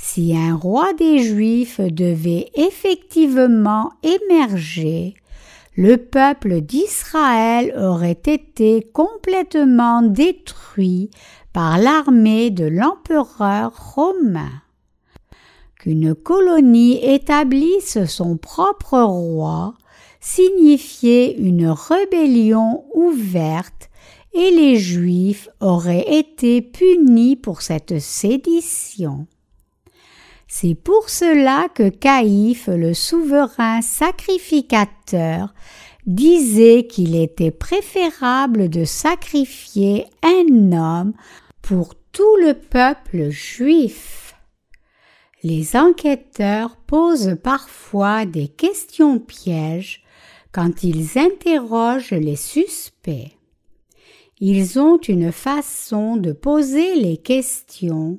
Si 0.01 0.35
un 0.35 0.55
roi 0.55 0.93
des 0.93 1.19
Juifs 1.19 1.81
devait 1.81 2.49
effectivement 2.55 3.91
émerger, 4.01 5.13
le 5.75 5.97
peuple 5.97 6.61
d'Israël 6.61 7.75
aurait 7.77 8.19
été 8.25 8.89
complètement 8.91 10.01
détruit 10.01 11.11
par 11.53 11.77
l'armée 11.77 12.49
de 12.49 12.65
l'empereur 12.65 13.93
romain 13.93 14.63
qu'une 15.77 16.15
colonie 16.15 17.03
établisse 17.03 18.03
son 18.05 18.35
propre 18.37 18.99
roi 18.99 19.75
signifiait 20.19 21.35
une 21.37 21.67
rébellion 21.67 22.85
ouverte 22.95 23.89
et 24.33 24.49
les 24.49 24.77
Juifs 24.77 25.49
auraient 25.59 26.17
été 26.19 26.61
punis 26.61 27.35
pour 27.35 27.61
cette 27.61 27.99
sédition. 27.99 29.27
C'est 30.51 30.73
pour 30.73 31.09
cela 31.11 31.67
que 31.75 31.89
Caïphe, 31.89 32.69
le 32.69 32.95
souverain 32.95 33.83
sacrificateur, 33.83 35.53
disait 36.07 36.87
qu'il 36.87 37.15
était 37.15 37.51
préférable 37.51 38.67
de 38.67 38.83
sacrifier 38.83 40.07
un 40.23 40.71
homme 40.71 41.13
pour 41.61 41.93
tout 42.11 42.35
le 42.37 42.55
peuple 42.55 43.29
juif. 43.29 44.33
Les 45.43 45.75
enquêteurs 45.75 46.77
posent 46.77 47.37
parfois 47.43 48.25
des 48.25 48.47
questions 48.47 49.19
pièges 49.19 50.03
quand 50.51 50.83
ils 50.83 51.19
interrogent 51.19 52.09
les 52.09 52.35
suspects. 52.35 53.37
Ils 54.39 54.79
ont 54.79 54.97
une 54.97 55.31
façon 55.31 56.17
de 56.17 56.31
poser 56.31 56.95
les 56.95 57.17
questions 57.17 58.17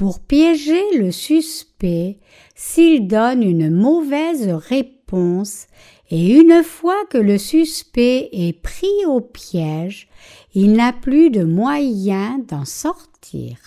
pour 0.00 0.18
piéger 0.20 0.80
le 0.96 1.10
suspect 1.10 2.16
s'il 2.54 3.06
donne 3.06 3.42
une 3.42 3.68
mauvaise 3.68 4.48
réponse 4.48 5.66
et 6.10 6.38
une 6.38 6.62
fois 6.62 7.04
que 7.10 7.18
le 7.18 7.36
suspect 7.36 8.30
est 8.32 8.58
pris 8.58 9.04
au 9.06 9.20
piège, 9.20 10.08
il 10.54 10.72
n'a 10.72 10.94
plus 10.94 11.28
de 11.28 11.44
moyen 11.44 12.38
d'en 12.48 12.64
sortir. 12.64 13.58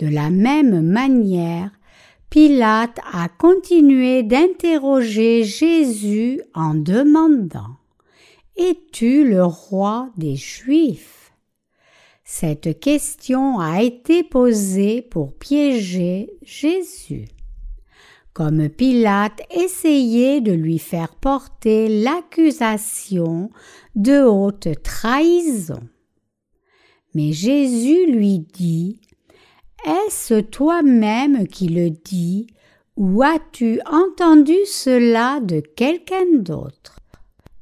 De 0.00 0.06
la 0.06 0.28
même 0.28 0.82
manière, 0.82 1.70
Pilate 2.28 3.00
a 3.10 3.30
continué 3.30 4.22
d'interroger 4.22 5.44
Jésus 5.44 6.42
en 6.52 6.74
demandant 6.74 7.78
Es-tu 8.58 9.26
le 9.26 9.46
roi 9.46 10.10
des 10.18 10.36
Juifs? 10.36 11.15
Cette 12.28 12.80
question 12.80 13.60
a 13.60 13.82
été 13.82 14.24
posée 14.24 15.00
pour 15.00 15.32
piéger 15.32 16.28
Jésus. 16.42 17.26
Comme 18.32 18.68
Pilate 18.68 19.42
essayait 19.52 20.40
de 20.40 20.50
lui 20.50 20.80
faire 20.80 21.14
porter 21.14 21.86
l'accusation 21.86 23.50
de 23.94 24.24
haute 24.24 24.66
trahison. 24.82 25.78
Mais 27.14 27.30
Jésus 27.32 28.10
lui 28.10 28.40
dit 28.40 29.00
est-ce 29.86 30.40
toi-même 30.40 31.46
qui 31.46 31.68
le 31.68 31.90
dis 31.90 32.48
ou 32.96 33.22
as-tu 33.22 33.78
entendu 33.86 34.56
cela 34.66 35.38
de 35.38 35.60
quelqu'un 35.60 36.26
d'autre? 36.40 36.98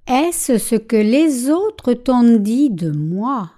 Est-ce 0.07 0.57
ce 0.57 0.77
que 0.77 0.97
les 0.97 1.51
autres 1.51 1.93
t'ont 1.93 2.39
dit 2.39 2.71
de 2.71 2.91
moi? 2.91 3.51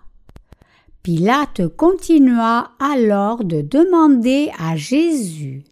Pilate 1.07 1.69
continua 1.69 2.73
alors 2.81 3.45
de 3.45 3.61
demander 3.61 4.51
à 4.59 4.75
Jésus 4.75 5.63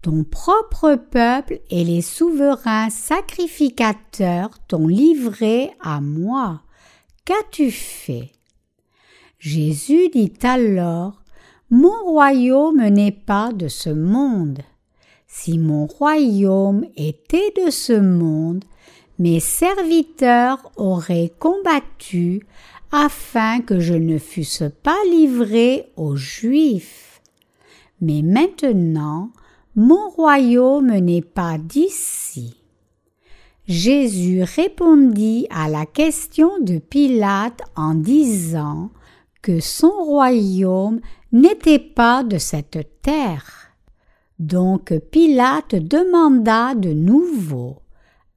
Ton 0.00 0.24
propre 0.24 0.94
peuple 0.94 1.60
et 1.68 1.84
les 1.84 2.00
souverains 2.00 2.88
sacrificateurs 2.88 4.58
t'ont 4.66 4.86
livré 4.86 5.70
à 5.82 6.00
moi. 6.00 6.62
Qu'as-tu 7.26 7.70
fait? 7.70 8.30
Jésus 9.38 10.08
dit 10.08 10.32
alors 10.42 11.20
mon 11.68 12.02
royaume 12.02 12.88
n'est 12.88 13.12
pas 13.12 13.52
de 13.52 13.68
ce 13.68 13.90
monde. 13.90 14.60
Si 15.26 15.58
mon 15.58 15.84
royaume 15.84 16.86
était 16.96 17.52
de 17.66 17.70
ce 17.70 17.92
monde, 17.92 18.64
mes 19.18 19.40
serviteurs 19.40 20.72
auraient 20.76 21.32
combattu 21.38 22.40
afin 22.96 23.60
que 23.60 23.80
je 23.80 23.94
ne 23.94 24.18
fusse 24.18 24.62
pas 24.84 25.02
livré 25.10 25.90
aux 25.96 26.14
Juifs. 26.14 27.20
Mais 28.00 28.22
maintenant, 28.22 29.32
mon 29.74 30.08
royaume 30.10 30.96
n'est 30.98 31.20
pas 31.20 31.58
d'ici. 31.58 32.56
Jésus 33.66 34.44
répondit 34.44 35.48
à 35.50 35.68
la 35.68 35.86
question 35.86 36.60
de 36.60 36.78
Pilate 36.78 37.62
en 37.74 37.94
disant 37.94 38.90
que 39.42 39.58
son 39.58 39.90
royaume 39.90 41.00
n'était 41.32 41.80
pas 41.80 42.22
de 42.22 42.38
cette 42.38 43.00
terre. 43.02 43.72
Donc 44.38 44.96
Pilate 45.10 45.74
demanda 45.74 46.76
de 46.76 46.92
nouveau 46.92 47.78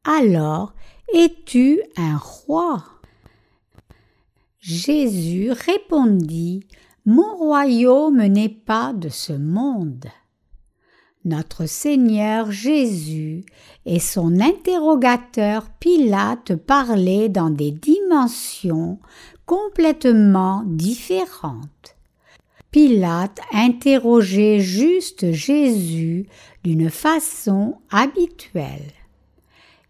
Alors, 0.04 0.74
es-tu 1.14 1.80
un 1.96 2.18
roi? 2.18 2.97
Jésus 4.60 5.52
répondit 5.52 6.66
Mon 7.06 7.36
royaume 7.36 8.24
n'est 8.26 8.50
pas 8.50 8.94
de 8.94 9.10
ce 9.10 9.34
monde. 9.34 10.06
Notre 11.26 11.66
Seigneur 11.66 12.52
Jésus 12.52 13.44
et 13.86 14.00
son 14.00 14.40
interrogateur 14.40 15.70
Pilate 15.80 16.56
parlaient 16.56 17.30
dans 17.30 17.50
des 17.50 17.72
dimensions 17.72 19.00
complètement 19.46 20.64
différentes. 20.66 21.98
Pilate 22.72 23.40
interrogeait 23.52 24.60
juste 24.60 25.32
Jésus 25.32 26.28
d'une 26.64 26.90
façon 26.90 27.76
habituelle. 27.92 28.94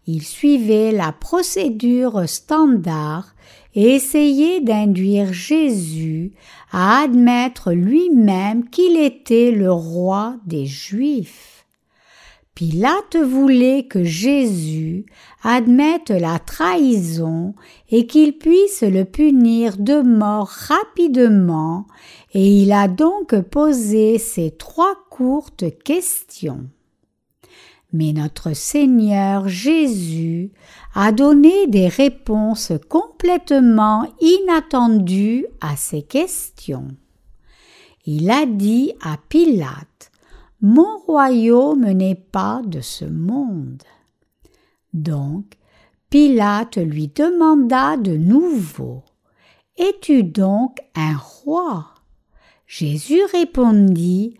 Il 0.06 0.22
suivait 0.22 0.90
la 0.90 1.12
procédure 1.12 2.28
standard 2.28 3.34
et 3.74 3.94
essayait 3.94 4.60
d'induire 4.60 5.32
Jésus 5.32 6.32
à 6.72 7.02
admettre 7.02 7.72
lui-même 7.72 8.68
qu'il 8.68 8.96
était 8.96 9.50
le 9.50 9.72
roi 9.72 10.36
des 10.46 10.66
Juifs. 10.66 11.58
Pilate 12.58 13.16
voulait 13.16 13.84
que 13.84 14.02
Jésus 14.02 15.06
admette 15.44 16.10
la 16.10 16.40
trahison 16.40 17.54
et 17.88 18.08
qu'il 18.08 18.36
puisse 18.36 18.82
le 18.82 19.04
punir 19.04 19.76
de 19.76 20.00
mort 20.00 20.48
rapidement, 20.48 21.86
et 22.34 22.62
il 22.62 22.72
a 22.72 22.88
donc 22.88 23.40
posé 23.42 24.18
ces 24.18 24.50
trois 24.50 24.96
courtes 25.08 25.66
questions. 25.84 26.68
Mais 27.92 28.12
notre 28.12 28.52
Seigneur 28.54 29.48
Jésus 29.48 30.52
a 30.94 31.12
donné 31.12 31.66
des 31.68 31.88
réponses 31.88 32.72
complètement 32.88 34.06
inattendues 34.20 35.46
à 35.60 35.76
ces 35.76 36.02
questions. 36.02 36.88
Il 38.04 38.30
a 38.30 38.46
dit 38.46 38.92
à 39.02 39.16
Pilate 39.28 40.10
mon 40.60 40.98
royaume 40.98 41.88
n'est 41.92 42.16
pas 42.16 42.62
de 42.64 42.80
ce 42.80 43.04
monde. 43.04 43.82
Donc 44.92 45.54
Pilate 46.10 46.78
lui 46.78 47.08
demanda 47.08 47.96
de 47.96 48.16
nouveau. 48.16 49.04
Es-tu 49.76 50.24
donc 50.24 50.78
un 50.96 51.16
roi? 51.16 51.86
Jésus 52.66 53.20
répondit. 53.32 54.34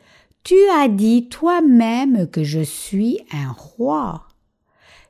Tu 0.45 0.57
as 0.75 0.89
dit 0.89 1.29
toi-même 1.29 2.29
que 2.29 2.45
je 2.45 2.61
suis 2.61 3.21
un 3.33 3.53
roi. 3.53 4.29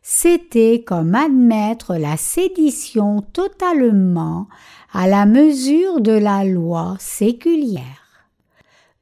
C'était 0.02 0.82
comme 0.86 1.14
admettre 1.14 1.96
la 1.96 2.16
sédition 2.16 3.20
totalement 3.20 4.48
à 4.92 5.06
la 5.06 5.26
mesure 5.26 6.00
de 6.00 6.12
la 6.12 6.44
loi 6.44 6.96
séculière. 6.98 8.30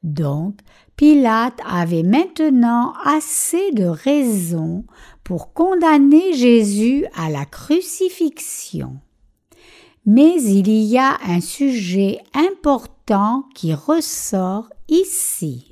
Donc 0.03 0.59
Pilate 0.97 1.61
avait 1.69 2.03
maintenant 2.03 2.95
assez 3.05 3.71
de 3.73 3.85
raisons 3.85 4.85
pour 5.25 5.53
condamner 5.53 6.33
Jésus 6.33 7.07
à 7.15 7.29
la 7.29 7.45
crucifixion. 7.45 8.97
Mais 10.07 10.41
il 10.43 10.69
y 10.69 10.99
a 10.99 11.19
un 11.27 11.41
sujet 11.41 12.21
important 12.33 13.45
qui 13.55 13.75
ressort 13.75 14.71
ici. 14.89 15.66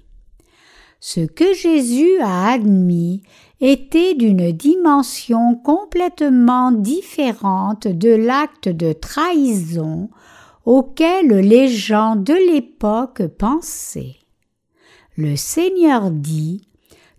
Ce 1.07 1.21
que 1.21 1.53
Jésus 1.53 2.19
a 2.23 2.53
admis 2.53 3.25
était 3.61 4.15
d'une 4.15 4.53
dimension 4.53 5.55
complètement 5.55 6.73
différente 6.73 7.87
de 7.87 8.09
l'acte 8.09 8.71
de 8.71 8.95
trahison 8.95 10.09
auquel 10.65 11.27
les 11.27 11.69
gens 11.69 12.17
de 12.17 12.33
l'époque 12.33 13.21
pensaient. 13.37 14.17
Le 15.19 15.37
Seigneur 15.37 16.11
dit 16.11 16.67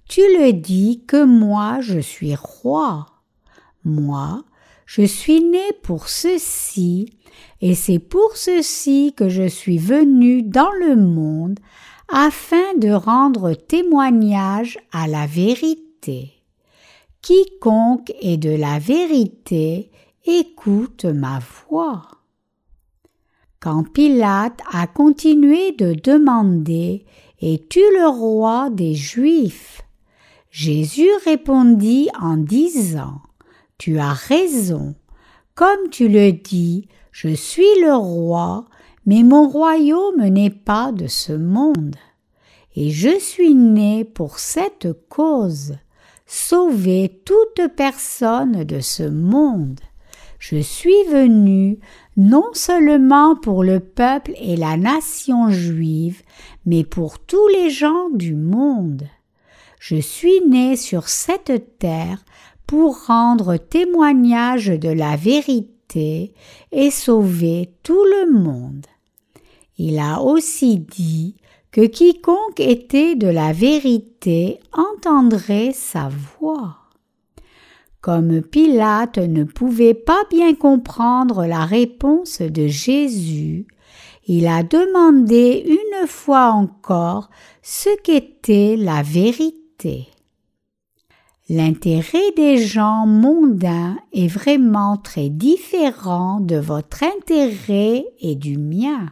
Tu 0.10 0.22
le 0.40 0.52
dis 0.54 1.04
que 1.06 1.24
moi 1.24 1.78
je 1.80 2.00
suis 2.00 2.34
roi. 2.34 3.06
Moi, 3.84 4.44
je 4.88 5.04
suis 5.04 5.44
né 5.44 5.74
pour 5.84 6.10
ceci, 6.10 7.14
et 7.62 7.76
c'est 7.76 8.00
pour 8.00 8.36
ceci 8.36 9.14
que 9.16 9.30
je 9.30 9.48
suis 9.48 9.78
venu 9.78 10.42
dans 10.42 10.72
le 10.72 10.96
monde, 10.96 11.60
afin 12.08 12.76
de 12.78 12.92
rendre 12.92 13.54
témoignage 13.54 14.78
à 14.92 15.08
la 15.08 15.26
vérité. 15.26 16.34
Quiconque 17.22 18.12
est 18.22 18.38
de 18.38 18.52
la 18.56 18.80
vérité 18.80 19.92
écoute 20.26 21.06
ma 21.06 21.40
voix. 21.40 22.04
Quand 23.60 23.84
Pilate 23.84 24.62
a 24.72 24.86
continué 24.86 25.72
de 25.72 25.94
demander 25.94 27.06
es-tu 27.42 27.80
le 27.80 28.08
roi 28.08 28.70
des 28.70 28.94
Juifs? 28.94 29.82
Jésus 30.52 31.10
répondit 31.26 32.10
en 32.20 32.38
disant 32.38 33.22
Tu 33.78 34.00
as 34.00 34.14
raison. 34.14 34.96
Comme 35.54 35.90
tu 35.90 36.08
le 36.08 36.32
dis, 36.32 36.88
je 37.12 37.30
suis 37.30 37.82
le 37.82 37.96
roi, 37.96 38.66
mais 39.06 39.24
mon 39.24 39.48
royaume 39.48 40.26
n'est 40.28 40.50
pas 40.50 40.92
de 40.92 41.08
ce 41.08 41.34
monde. 41.34 41.96
Et 42.76 42.90
je 42.90 43.20
suis 43.20 43.54
né 43.54 44.04
pour 44.04 44.40
cette 44.40 44.90
cause, 45.08 45.78
sauver 46.26 47.22
toute 47.24 47.74
personne 47.76 48.64
de 48.64 48.80
ce 48.80 49.04
monde. 49.04 49.80
Je 50.40 50.58
suis 50.58 51.04
venu 51.10 51.80
non 52.18 52.50
seulement 52.54 53.36
pour 53.36 53.64
le 53.64 53.80
peuple 53.80 54.34
et 54.40 54.56
la 54.56 54.78
nation 54.78 55.50
juive, 55.50 56.22
mais 56.66 56.84
pour 56.84 57.20
tous 57.20 57.48
les 57.50 57.70
gens 57.70 58.10
du 58.14 58.36
monde. 58.36 59.04
Je 59.80 59.96
suis 59.96 60.42
né 60.48 60.76
sur 60.76 61.08
cette 61.08 61.78
terre 61.80 62.26
pour 62.68 63.06
rendre 63.06 63.58
témoignage 63.58 64.68
de 64.68 64.90
la 64.90 65.16
vérité 65.16 66.34
et 66.72 66.92
sauver 66.92 67.72
tout 67.84 68.04
le 68.04 68.32
monde. 68.32 68.86
Il 69.78 70.00
a 70.00 70.22
aussi 70.22 70.80
dit 70.80 71.36
que 71.72 71.86
quiconque 71.86 72.60
était 72.60 73.16
de 73.16 73.28
la 73.28 73.52
vérité 73.52 74.60
entendrait 74.72 75.74
sa 75.74 76.10
voix. 76.10 76.78
Comme 78.00 78.42
Pilate 78.42 79.18
ne 79.18 79.44
pouvait 79.44 79.94
pas 79.94 80.24
bien 80.30 80.54
comprendre 80.54 81.46
la 81.46 81.66
réponse 81.66 82.42
de 82.42 82.68
Jésus, 82.68 83.68
il 84.28 84.48
a 84.48 84.64
demandé 84.64 85.66
une 85.68 86.08
fois 86.08 86.52
encore 86.52 87.30
ce 87.62 87.90
qu'était 88.04 88.76
la 88.78 89.02
vérité. 89.02 90.08
L'intérêt 91.50 92.32
des 92.38 92.58
gens 92.58 93.06
mondains 93.06 93.98
est 94.14 94.28
vraiment 94.28 94.98
très 94.98 95.30
différent 95.30 96.40
de 96.40 96.56
votre 96.56 97.04
intérêt 97.04 98.06
et 98.20 98.36
du 98.36 98.58
mien 98.58 99.12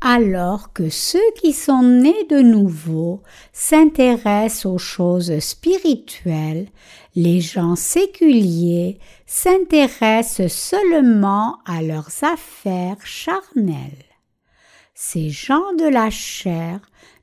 alors 0.00 0.72
que 0.72 0.90
ceux 0.90 1.32
qui 1.40 1.52
sont 1.52 1.82
nés 1.82 2.24
de 2.28 2.40
nouveau 2.40 3.22
s'intéressent 3.52 4.66
aux 4.66 4.78
choses 4.78 5.38
spirituelles, 5.38 6.68
les 7.14 7.40
gens 7.40 7.76
séculiers 7.76 8.98
s'intéressent 9.26 10.52
seulement 10.52 11.58
à 11.64 11.82
leurs 11.82 12.10
affaires 12.22 13.04
charnelles. 13.04 14.04
Ces 14.94 15.30
gens 15.30 15.74
de 15.78 15.86
la 15.86 16.10
chair 16.10 16.80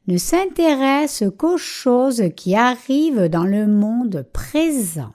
ne 0.08 0.18
s'intéressent 0.18 1.32
qu'aux 1.38 1.58
choses 1.58 2.24
qui 2.36 2.56
arrivent 2.56 3.30
dans 3.30 3.46
le 3.46 3.68
monde 3.68 4.26
présent. 4.34 5.14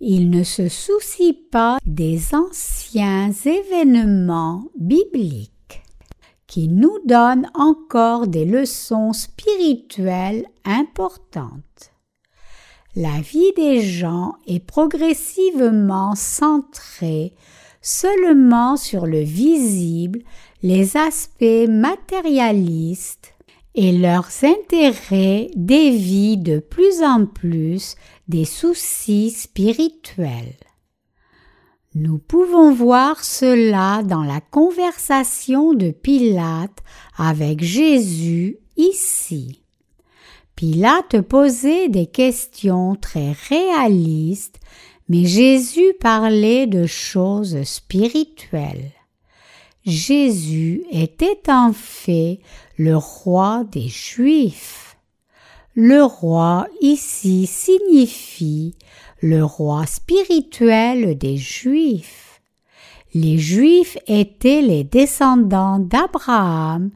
Ils 0.00 0.30
ne 0.30 0.42
se 0.42 0.68
soucient 0.68 1.34
pas 1.50 1.78
des 1.86 2.34
anciens 2.34 3.30
événements 3.30 4.64
bibliques 4.76 5.51
qui 6.52 6.68
nous 6.68 6.98
donne 7.06 7.46
encore 7.54 8.26
des 8.26 8.44
leçons 8.44 9.14
spirituelles 9.14 10.44
importantes. 10.66 11.94
La 12.94 13.22
vie 13.22 13.54
des 13.56 13.80
gens 13.80 14.34
est 14.46 14.60
progressivement 14.60 16.14
centrée 16.14 17.32
seulement 17.80 18.76
sur 18.76 19.06
le 19.06 19.20
visible, 19.20 20.20
les 20.62 20.98
aspects 20.98 21.70
matérialistes, 21.70 23.32
et 23.74 23.92
leurs 23.92 24.28
intérêts 24.44 25.50
dévient 25.56 26.36
de 26.36 26.58
plus 26.58 27.02
en 27.02 27.24
plus 27.24 27.94
des 28.28 28.44
soucis 28.44 29.30
spirituels. 29.30 30.52
Nous 31.94 32.16
pouvons 32.16 32.72
voir 32.72 33.22
cela 33.22 34.02
dans 34.02 34.22
la 34.22 34.40
conversation 34.40 35.74
de 35.74 35.90
Pilate 35.90 36.78
avec 37.18 37.62
Jésus 37.62 38.56
ici. 38.78 39.62
Pilate 40.56 41.20
posait 41.20 41.90
des 41.90 42.06
questions 42.06 42.96
très 42.96 43.32
réalistes, 43.50 44.58
mais 45.10 45.26
Jésus 45.26 45.92
parlait 46.00 46.66
de 46.66 46.86
choses 46.86 47.62
spirituelles. 47.64 48.92
Jésus 49.84 50.84
était 50.92 51.50
en 51.50 51.74
fait 51.74 52.40
le 52.78 52.96
roi 52.96 53.64
des 53.70 53.88
Juifs. 53.88 54.96
Le 55.74 56.02
roi 56.04 56.66
ici 56.80 57.46
signifie 57.46 58.76
le 59.22 59.44
roi 59.44 59.86
spirituel 59.86 61.16
des 61.16 61.36
Juifs. 61.36 62.42
Les 63.14 63.38
Juifs 63.38 63.96
étaient 64.08 64.62
les 64.62 64.84
descendants 64.84 65.78
d'Abraham 65.78 66.90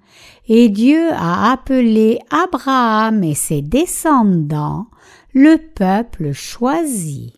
et 0.49 0.69
Dieu 0.69 1.11
a 1.13 1.53
appelé 1.53 2.19
Abraham 2.31 3.23
et 3.23 3.35
ses 3.35 3.63
descendants 3.63 4.87
le 5.35 5.57
peuple 5.57 6.33
choisi. 6.33 7.35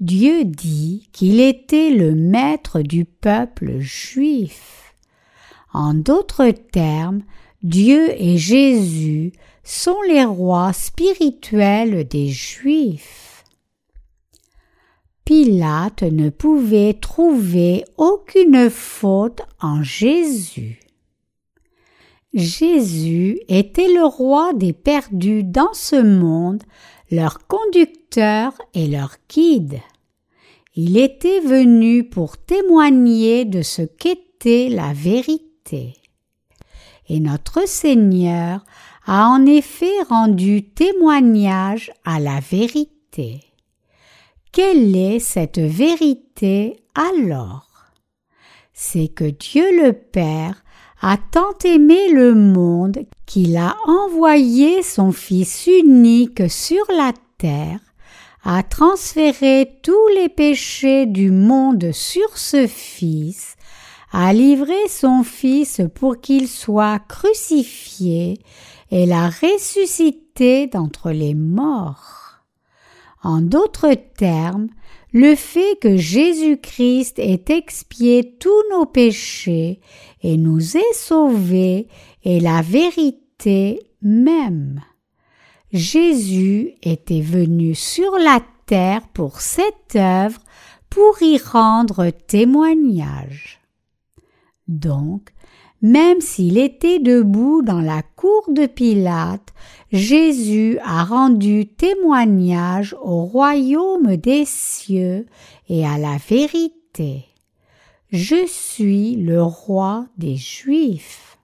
Dieu 0.00 0.44
dit 0.44 1.08
qu'il 1.12 1.40
était 1.40 1.90
le 1.90 2.14
maître 2.14 2.80
du 2.80 3.04
peuple 3.04 3.78
juif. 3.78 4.94
En 5.72 5.94
d'autres 5.94 6.50
termes, 6.50 7.22
Dieu 7.62 8.10
et 8.20 8.36
Jésus 8.36 9.32
sont 9.62 10.02
les 10.08 10.24
rois 10.24 10.72
spirituels 10.72 12.06
des 12.08 12.28
Juifs. 12.28 13.31
Pilate 15.24 16.02
ne 16.02 16.30
pouvait 16.30 16.94
trouver 16.94 17.84
aucune 17.96 18.68
faute 18.70 19.42
en 19.60 19.82
Jésus. 19.82 20.80
Jésus 22.34 23.38
était 23.48 23.92
le 23.92 24.04
roi 24.04 24.52
des 24.54 24.72
perdus 24.72 25.44
dans 25.44 25.72
ce 25.74 25.96
monde, 25.96 26.62
leur 27.10 27.46
conducteur 27.46 28.54
et 28.74 28.88
leur 28.88 29.16
guide. 29.28 29.80
Il 30.74 30.96
était 30.96 31.40
venu 31.40 32.04
pour 32.04 32.38
témoigner 32.38 33.44
de 33.44 33.60
ce 33.62 33.82
qu'était 33.82 34.70
la 34.70 34.92
vérité. 34.94 35.94
Et 37.08 37.20
notre 37.20 37.68
Seigneur 37.68 38.64
a 39.04 39.28
en 39.28 39.44
effet 39.44 40.02
rendu 40.08 40.62
témoignage 40.62 41.92
à 42.04 42.18
la 42.18 42.40
vérité. 42.40 43.51
Quelle 44.52 44.94
est 44.94 45.18
cette 45.18 45.58
vérité 45.58 46.76
alors? 46.94 47.70
C'est 48.74 49.08
que 49.08 49.24
Dieu 49.24 49.64
le 49.82 49.94
Père 49.94 50.62
a 51.00 51.16
tant 51.16 51.56
aimé 51.64 52.10
le 52.12 52.34
monde 52.34 52.98
qu'il 53.24 53.56
a 53.56 53.74
envoyé 53.86 54.82
son 54.82 55.10
Fils 55.10 55.66
unique 55.66 56.50
sur 56.50 56.84
la 56.94 57.14
terre, 57.38 57.80
a 58.44 58.62
transféré 58.62 59.78
tous 59.82 60.08
les 60.16 60.28
péchés 60.28 61.06
du 61.06 61.30
monde 61.30 61.90
sur 61.92 62.36
ce 62.36 62.66
Fils, 62.66 63.56
a 64.12 64.34
livré 64.34 64.86
son 64.90 65.22
Fils 65.22 65.80
pour 65.94 66.20
qu'il 66.20 66.46
soit 66.46 66.98
crucifié 67.08 68.38
et 68.90 69.06
l'a 69.06 69.30
ressuscité 69.30 70.66
d'entre 70.66 71.10
les 71.10 71.34
morts. 71.34 72.21
En 73.22 73.40
d'autres 73.40 73.94
termes, 74.16 74.68
le 75.12 75.34
fait 75.36 75.78
que 75.80 75.96
Jésus-Christ 75.96 77.18
ait 77.18 77.44
expié 77.48 78.36
tous 78.38 78.62
nos 78.70 78.86
péchés 78.86 79.80
et 80.22 80.36
nous 80.36 80.76
ait 80.76 80.94
sauvés 80.94 81.88
est 82.24 82.40
la 82.40 82.62
vérité 82.62 83.80
même. 84.00 84.80
Jésus 85.72 86.72
était 86.82 87.20
venu 87.20 87.74
sur 87.74 88.18
la 88.18 88.40
terre 88.66 89.06
pour 89.08 89.40
cette 89.40 89.96
œuvre 89.96 90.40
pour 90.90 91.22
y 91.22 91.38
rendre 91.38 92.10
témoignage. 92.10 93.60
Donc, 94.68 95.32
même 95.82 96.20
s'il 96.20 96.58
était 96.58 97.00
debout 97.00 97.62
dans 97.62 97.80
la 97.80 98.02
cour 98.02 98.44
de 98.48 98.66
Pilate, 98.66 99.52
Jésus 99.90 100.78
a 100.84 101.04
rendu 101.04 101.66
témoignage 101.66 102.96
au 103.02 103.24
royaume 103.24 104.16
des 104.16 104.44
cieux 104.46 105.26
et 105.68 105.84
à 105.84 105.98
la 105.98 106.16
vérité. 106.28 107.24
Je 108.12 108.46
suis 108.46 109.16
le 109.16 109.42
roi 109.42 110.06
des 110.16 110.36
Juifs. 110.36 111.36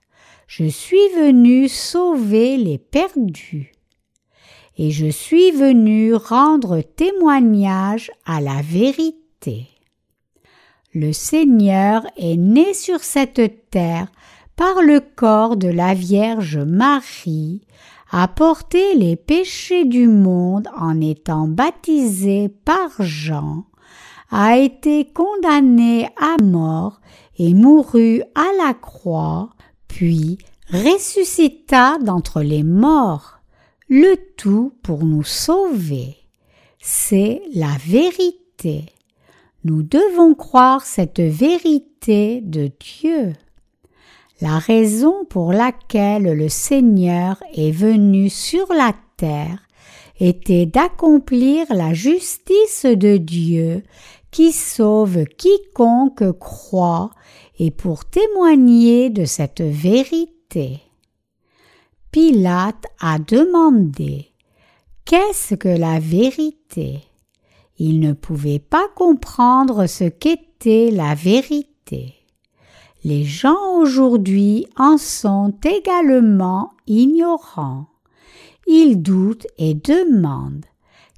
Je 0.47 0.65
suis 0.65 1.09
venu 1.15 1.67
sauver 1.67 2.57
les 2.57 2.77
perdus. 2.77 3.73
Et 4.77 4.91
je 4.91 5.07
suis 5.07 5.51
venu 5.51 6.15
rendre 6.15 6.81
témoignage 6.81 8.11
à 8.25 8.39
la 8.39 8.61
vérité. 8.61 9.67
Le 10.93 11.11
Seigneur 11.11 12.07
est 12.17 12.37
né 12.37 12.73
sur 12.73 13.03
cette 13.03 13.69
terre 13.69 14.07
par 14.59 14.81
le 14.81 14.99
corps 14.99 15.55
de 15.55 15.69
la 15.69 15.93
Vierge 15.93 16.57
Marie, 16.57 17.61
a 18.11 18.27
porté 18.27 18.93
les 18.93 19.15
péchés 19.15 19.85
du 19.85 20.09
monde 20.09 20.67
en 20.77 20.99
étant 20.99 21.47
baptisé 21.47 22.49
par 22.49 22.89
Jean, 22.99 23.63
a 24.31 24.57
été 24.57 25.05
condamné 25.05 26.09
à 26.17 26.35
mort 26.43 26.99
et 27.37 27.53
mourut 27.53 28.21
à 28.35 28.47
la 28.57 28.73
croix, 28.73 29.51
puis 29.87 30.37
ressuscita 30.73 31.97
d'entre 31.99 32.41
les 32.41 32.63
morts, 32.63 33.39
le 33.87 34.17
tout 34.35 34.73
pour 34.83 35.05
nous 35.05 35.23
sauver. 35.23 36.17
C'est 36.81 37.41
la 37.53 37.77
vérité. 37.87 38.87
nous 39.63 39.83
devons 39.83 40.33
croire 40.33 40.81
cette 40.81 41.21
vérité 41.21 42.41
de 42.41 42.69
Dieu. 42.77 43.35
La 44.41 44.57
raison 44.57 45.25
pour 45.25 45.51
laquelle 45.51 46.23
le 46.23 46.47
Seigneur 46.47 47.43
est 47.53 47.71
venu 47.71 48.29
sur 48.29 48.71
la 48.71 48.93
terre 49.17 49.59
était 50.19 50.65
d'accomplir 50.65 51.65
la 51.69 51.93
justice 51.93 52.85
de 52.85 53.17
Dieu 53.17 53.83
qui 54.31 54.53
sauve 54.53 55.25
quiconque 55.25 56.37
croit 56.39 57.11
et 57.57 57.71
pour 57.71 58.05
témoigner 58.05 59.09
de 59.09 59.25
cette 59.25 59.61
vérité. 59.61 60.79
Pilate 62.11 62.85
a 63.01 63.19
demandé 63.19 64.31
Qu'est-ce 65.03 65.55
que 65.55 65.69
la 65.69 65.99
vérité? 65.99 67.01
Il 67.77 67.99
ne 67.99 68.13
pouvait 68.13 68.59
pas 68.59 68.87
comprendre 68.95 69.85
ce 69.87 70.05
qu'était 70.05 70.91
la 70.91 71.15
vérité. 71.15 72.18
Les 73.05 73.23
gens 73.23 73.77
aujourd'hui 73.77 74.67
en 74.77 74.97
sont 74.97 75.53
également 75.63 76.73
ignorants. 76.85 77.87
Ils 78.67 79.01
doutent 79.01 79.47
et 79.57 79.73
demandent 79.73 80.65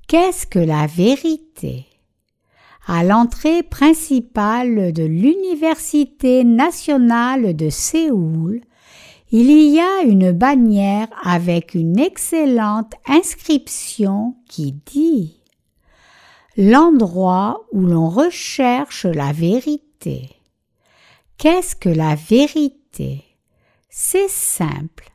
Qu'est-ce 0.08 0.46
que 0.46 0.60
la 0.60 0.86
vérité? 0.86 1.86
À 2.86 3.04
l'entrée 3.04 3.64
principale 3.64 4.94
de 4.94 5.04
l'Université 5.04 6.44
nationale 6.44 7.56
de 7.56 7.70
Séoul, 7.70 8.62
il 9.32 9.50
y 9.50 9.80
a 9.80 10.04
une 10.04 10.32
bannière 10.34 11.08
avec 11.24 11.74
une 11.74 11.98
excellente 11.98 12.94
inscription 13.08 14.36
qui 14.48 14.74
dit 14.86 15.40
L'endroit 16.58 17.66
où 17.72 17.86
l'on 17.86 18.10
recherche 18.10 19.06
la 19.06 19.32
vérité. 19.32 20.41
Qu'est-ce 21.42 21.76
que 21.76 21.90
la 21.90 22.14
vérité? 22.14 23.24
C'est 23.90 24.30
simple. 24.30 25.12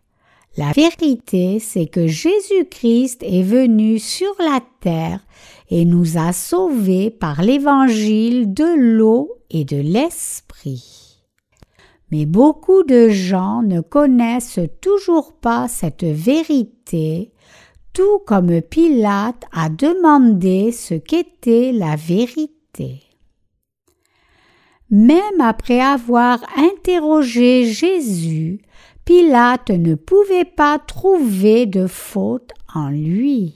La 0.56 0.72
vérité, 0.72 1.60
c'est 1.60 1.86
que 1.86 2.08
Jésus-Christ 2.08 3.22
est 3.22 3.44
venu 3.44 4.00
sur 4.00 4.34
la 4.40 4.58
terre 4.80 5.24
et 5.70 5.84
nous 5.84 6.18
a 6.18 6.32
sauvés 6.32 7.10
par 7.10 7.42
l'évangile 7.42 8.52
de 8.52 8.64
l'eau 8.76 9.36
et 9.50 9.64
de 9.64 9.76
l'esprit. 9.76 11.22
Mais 12.10 12.26
beaucoup 12.26 12.82
de 12.82 13.08
gens 13.08 13.62
ne 13.62 13.80
connaissent 13.80 14.58
toujours 14.80 15.32
pas 15.32 15.68
cette 15.68 16.02
vérité, 16.02 17.30
tout 17.92 18.18
comme 18.26 18.62
Pilate 18.62 19.44
a 19.52 19.68
demandé 19.68 20.72
ce 20.72 20.94
qu'était 20.94 21.70
la 21.70 21.94
vérité. 21.94 23.05
Même 24.90 25.40
après 25.40 25.80
avoir 25.80 26.38
interrogé 26.56 27.66
Jésus, 27.66 28.60
Pilate 29.04 29.70
ne 29.70 29.94
pouvait 29.94 30.44
pas 30.44 30.78
trouver 30.78 31.66
de 31.66 31.86
faute 31.86 32.50
en 32.74 32.88
lui. 32.90 33.54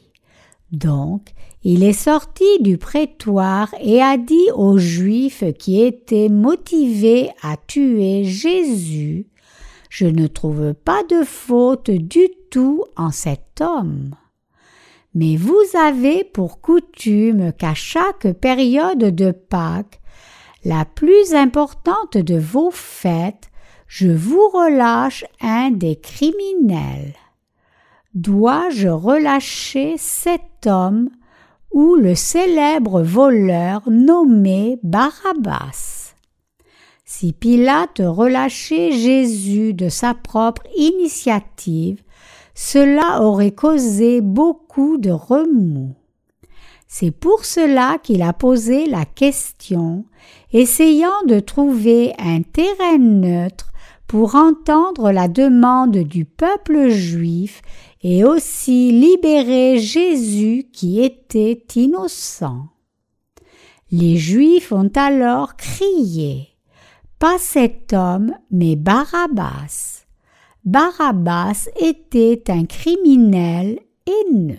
Donc, 0.73 1.33
il 1.63 1.83
est 1.83 1.93
sorti 1.93 2.45
du 2.61 2.79
prétoire 2.79 3.75
et 3.81 4.01
a 4.01 4.17
dit 4.17 4.49
aux 4.55 4.79
Juifs 4.79 5.45
qui 5.59 5.83
étaient 5.83 6.29
motivés 6.29 7.31
à 7.43 7.57
tuer 7.57 8.25
Jésus, 8.25 9.27
Je 9.89 10.07
ne 10.07 10.27
trouve 10.27 10.73
pas 10.73 11.03
de 11.05 11.25
faute 11.25 11.91
du 11.91 12.29
tout 12.51 12.85
en 12.97 13.11
cet 13.11 13.61
homme. 13.61 14.15
Mais 15.15 15.37
vous 15.37 15.65
avez 15.77 16.23
pour 16.23 16.61
coutume 16.61 17.53
qu'à 17.53 17.75
chaque 17.75 18.33
période 18.35 18.99
de 18.99 19.33
Pâques, 19.33 20.00
la 20.65 20.85
plus 20.85 21.35
importante 21.35 22.17
de 22.17 22.39
vos 22.39 22.71
fêtes, 22.71 23.51
je 23.87 24.09
vous 24.09 24.49
relâche 24.49 25.25
un 25.41 25.71
des 25.71 25.97
criminels. 25.97 27.15
Dois-je 28.15 28.89
relâcher 28.89 29.95
cet 29.97 30.67
homme 30.67 31.11
ou 31.73 31.95
le 31.95 32.15
célèbre 32.15 33.03
voleur 33.03 33.83
nommé 33.89 34.79
Barabbas? 34.83 36.15
Si 37.05 37.33
Pilate 37.33 38.03
relâchait 38.05 38.93
Jésus 38.93 39.75
de 39.75 39.89
sa 39.89 40.15
propre 40.15 40.63
initiative, 40.77 42.03
cela 42.55 43.23
aurait 43.23 43.51
causé 43.51 44.21
beaucoup 44.21 44.99
de 44.99 45.11
remous. 45.11 45.97
C'est 46.93 47.13
pour 47.13 47.45
cela 47.45 47.99
qu'il 48.03 48.21
a 48.21 48.33
posé 48.33 48.87
la 48.87 49.05
question, 49.05 50.07
essayant 50.53 51.23
de 51.25 51.39
trouver 51.39 52.13
un 52.19 52.43
terrain 52.43 52.99
neutre 52.99 53.71
pour 54.09 54.35
entendre 54.35 55.13
la 55.13 55.29
demande 55.29 55.99
du 55.99 56.25
peuple 56.25 56.89
juif 56.89 57.63
et 58.03 58.25
aussi 58.25 58.91
libérer 58.91 59.79
Jésus 59.79 60.67
qui 60.73 61.01
était 61.01 61.63
innocent. 61.77 62.67
Les 63.93 64.17
Juifs 64.17 64.73
ont 64.73 64.91
alors 64.97 65.55
crié 65.55 66.49
Pas 67.21 67.39
cet 67.39 67.93
homme, 67.93 68.35
mais 68.51 68.75
Barabbas. 68.75 70.07
Barabbas 70.65 71.69
était 71.81 72.43
un 72.49 72.65
criminel 72.65 73.79
haineux. 74.09 74.59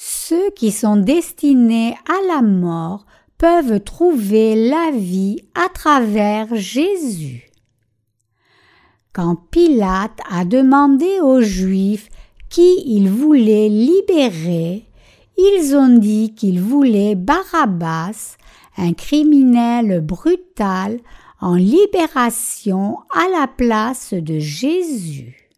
Ceux 0.00 0.52
qui 0.52 0.70
sont 0.70 0.94
destinés 0.94 1.96
à 2.08 2.24
la 2.28 2.40
mort 2.40 3.04
peuvent 3.36 3.80
trouver 3.82 4.54
la 4.54 4.92
vie 4.92 5.40
à 5.56 5.68
travers 5.68 6.54
Jésus. 6.54 7.50
Quand 9.12 9.34
Pilate 9.50 10.20
a 10.30 10.44
demandé 10.44 11.18
aux 11.20 11.40
Juifs 11.40 12.10
qui 12.48 12.80
il 12.86 13.10
voulait 13.10 13.68
libérer, 13.68 14.84
ils 15.36 15.74
ont 15.74 15.98
dit 15.98 16.32
qu'ils 16.32 16.60
voulaient 16.60 17.16
Barabbas, 17.16 18.36
un 18.76 18.92
criminel 18.92 20.00
brutal, 20.00 21.00
en 21.40 21.56
libération 21.56 22.98
à 23.12 23.26
la 23.36 23.48
place 23.48 24.14
de 24.14 24.38
Jésus. 24.38 25.50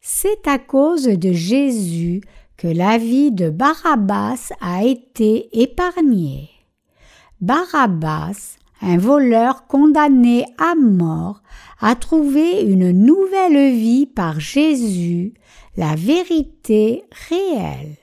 C'est 0.00 0.48
à 0.48 0.58
cause 0.58 1.04
de 1.04 1.32
Jésus 1.32 2.22
que 2.56 2.68
la 2.68 2.98
vie 2.98 3.32
de 3.32 3.50
Barabbas 3.50 4.52
a 4.60 4.84
été 4.84 5.48
épargnée. 5.60 6.50
Barabbas, 7.40 8.56
un 8.80 8.96
voleur 8.96 9.66
condamné 9.66 10.44
à 10.58 10.74
mort, 10.74 11.42
a 11.80 11.94
trouvé 11.94 12.62
une 12.62 12.92
nouvelle 12.92 13.74
vie 13.74 14.06
par 14.06 14.40
Jésus, 14.40 15.34
la 15.76 15.94
vérité 15.94 17.04
réelle. 17.28 17.96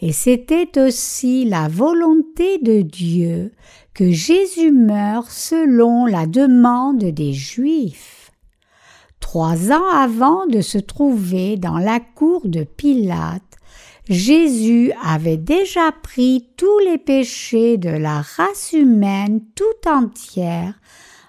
Et 0.00 0.12
c'était 0.12 0.80
aussi 0.80 1.44
la 1.44 1.68
volonté 1.68 2.58
de 2.58 2.82
Dieu 2.82 3.52
que 3.94 4.10
Jésus 4.10 4.72
meure 4.72 5.30
selon 5.30 6.06
la 6.06 6.26
demande 6.26 7.04
des 7.04 7.32
Juifs. 7.32 8.32
Trois 9.20 9.70
ans 9.70 9.88
avant 9.94 10.46
de 10.46 10.60
se 10.60 10.78
trouver 10.78 11.56
dans 11.56 11.78
la 11.78 12.00
cour 12.00 12.42
de 12.44 12.64
Pilate, 12.64 13.51
Jésus 14.08 14.92
avait 15.02 15.36
déjà 15.36 15.92
pris 16.02 16.48
tous 16.56 16.78
les 16.80 16.98
péchés 16.98 17.76
de 17.78 17.90
la 17.90 18.20
race 18.20 18.72
humaine 18.72 19.42
tout 19.54 19.88
entière 19.88 20.74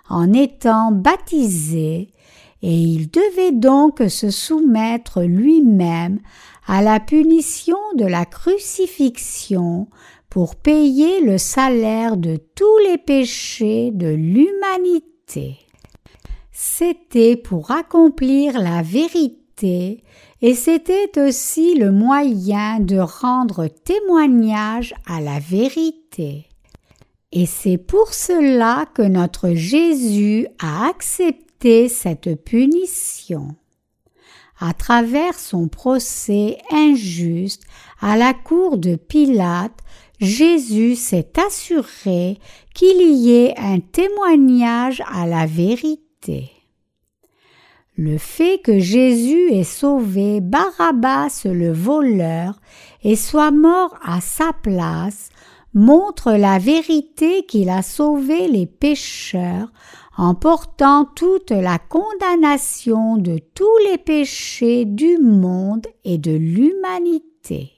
en 0.09 0.33
étant 0.33 0.91
baptisé, 0.91 2.09
et 2.61 2.73
il 2.75 3.11
devait 3.11 3.51
donc 3.51 4.01
se 4.07 4.31
soumettre 4.31 5.21
lui-même 5.21 6.19
à 6.65 6.81
la 6.81 6.99
punition 6.99 7.77
de 7.95 8.05
la 8.05 8.25
crucifixion 8.25 9.87
pour 10.29 10.55
payer 10.55 11.21
le 11.21 11.37
salaire 11.37 12.17
de 12.17 12.37
tous 12.55 12.77
les 12.89 12.97
péchés 12.97 13.91
de 13.91 14.07
l'humanité. 14.07 15.57
C'était 16.51 17.35
pour 17.35 17.69
accomplir 17.69 18.59
la 18.59 18.81
vérité 18.81 20.03
et 20.43 20.55
c'était 20.55 21.17
aussi 21.17 21.73
le 21.73 21.93
moyen 21.93 22.81
de 22.81 22.97
rendre 22.97 23.67
témoignage 23.67 24.93
à 25.07 25.21
la 25.21 25.39
vérité. 25.39 26.49
Et 27.31 27.45
c'est 27.45 27.77
pour 27.77 28.13
cela 28.13 28.85
que 28.93 29.03
notre 29.03 29.53
Jésus 29.53 30.47
a 30.59 30.89
accepté 30.89 31.87
cette 31.87 32.43
punition. 32.43 33.55
À 34.59 34.73
travers 34.73 35.39
son 35.39 35.69
procès 35.69 36.57
injuste 36.69 37.63
à 38.01 38.17
la 38.17 38.33
cour 38.33 38.77
de 38.77 38.97
Pilate, 38.97 39.79
Jésus 40.19 40.97
s'est 40.97 41.31
assuré 41.47 42.37
qu'il 42.75 43.01
y 43.01 43.33
ait 43.33 43.57
un 43.57 43.79
témoignage 43.79 45.01
à 45.09 45.25
la 45.25 45.45
vérité. 45.45 46.51
Le 47.95 48.17
fait 48.17 48.59
que 48.63 48.79
Jésus 48.79 49.53
ait 49.53 49.63
sauvé 49.63 50.41
Barabbas 50.41 51.43
le 51.45 51.71
voleur 51.71 52.59
et 53.03 53.15
soit 53.15 53.51
mort 53.51 53.95
à 54.03 54.19
sa 54.19 54.51
place 54.51 55.29
montre 55.75 56.31
la 56.33 56.57
vérité 56.57 57.45
qu'il 57.45 57.69
a 57.69 57.83
sauvé 57.83 58.47
les 58.47 58.65
pécheurs 58.65 59.71
en 60.17 60.33
portant 60.33 61.05
toute 61.05 61.51
la 61.51 61.77
condamnation 61.77 63.17
de 63.17 63.39
tous 63.53 63.77
les 63.89 63.97
péchés 63.97 64.85
du 64.85 65.17
monde 65.19 65.85
et 66.03 66.17
de 66.17 66.31
l'humanité. 66.31 67.71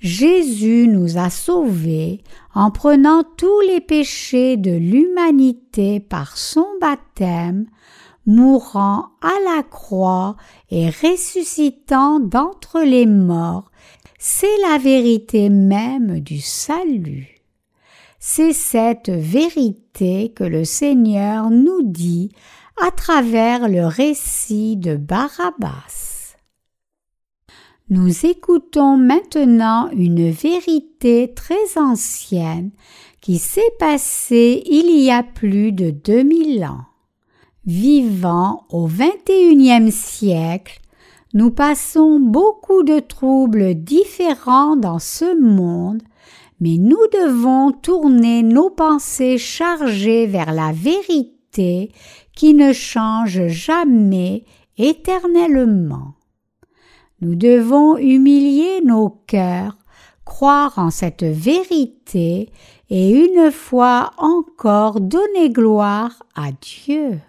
Jésus 0.00 0.86
nous 0.86 1.18
a 1.18 1.28
sauvés 1.28 2.22
en 2.54 2.70
prenant 2.70 3.24
tous 3.36 3.60
les 3.62 3.80
péchés 3.80 4.56
de 4.56 4.70
l'humanité 4.70 5.98
par 5.98 6.36
son 6.36 6.66
baptême, 6.80 7.66
mourant 8.28 9.06
à 9.22 9.32
la 9.44 9.62
croix 9.64 10.36
et 10.70 10.90
ressuscitant 10.90 12.20
d'entre 12.20 12.82
les 12.82 13.06
morts. 13.06 13.72
C'est 14.18 14.58
la 14.68 14.78
vérité 14.78 15.48
même 15.48 16.20
du 16.20 16.40
salut. 16.40 17.38
C'est 18.20 18.52
cette 18.52 19.10
vérité 19.10 20.32
que 20.36 20.44
le 20.44 20.64
Seigneur 20.64 21.50
nous 21.50 21.82
dit 21.82 22.30
à 22.84 22.90
travers 22.90 23.68
le 23.68 23.86
récit 23.86 24.76
de 24.76 24.96
Barabbas. 24.96 26.36
Nous 27.88 28.26
écoutons 28.26 28.98
maintenant 28.98 29.88
une 29.92 30.30
vérité 30.30 31.32
très 31.34 31.78
ancienne 31.78 32.72
qui 33.22 33.38
s'est 33.38 33.72
passée 33.78 34.62
il 34.66 35.02
y 35.02 35.10
a 35.10 35.22
plus 35.22 35.72
de 35.72 35.90
2000 35.90 36.64
ans. 36.66 36.87
Vivant 37.68 38.64
au 38.70 38.88
XXIe 38.88 39.92
siècle, 39.92 40.80
nous 41.34 41.50
passons 41.50 42.18
beaucoup 42.18 42.82
de 42.82 42.98
troubles 42.98 43.74
différents 43.74 44.74
dans 44.74 44.98
ce 44.98 45.38
monde 45.38 46.02
mais 46.60 46.76
nous 46.78 47.06
devons 47.12 47.72
tourner 47.72 48.42
nos 48.42 48.70
pensées 48.70 49.38
chargées 49.38 50.26
vers 50.26 50.52
la 50.52 50.72
vérité 50.72 51.92
qui 52.34 52.54
ne 52.54 52.72
change 52.72 53.46
jamais 53.48 54.44
éternellement. 54.76 56.14
Nous 57.20 57.34
devons 57.34 57.96
humilier 57.96 58.80
nos 58.84 59.10
cœurs, 59.10 59.76
croire 60.24 60.78
en 60.78 60.90
cette 60.90 61.24
vérité 61.24 62.50
et 62.90 63.10
une 63.10 63.50
fois 63.50 64.12
encore 64.18 65.00
donner 65.00 65.50
gloire 65.50 66.22
à 66.34 66.50
Dieu. 66.52 67.20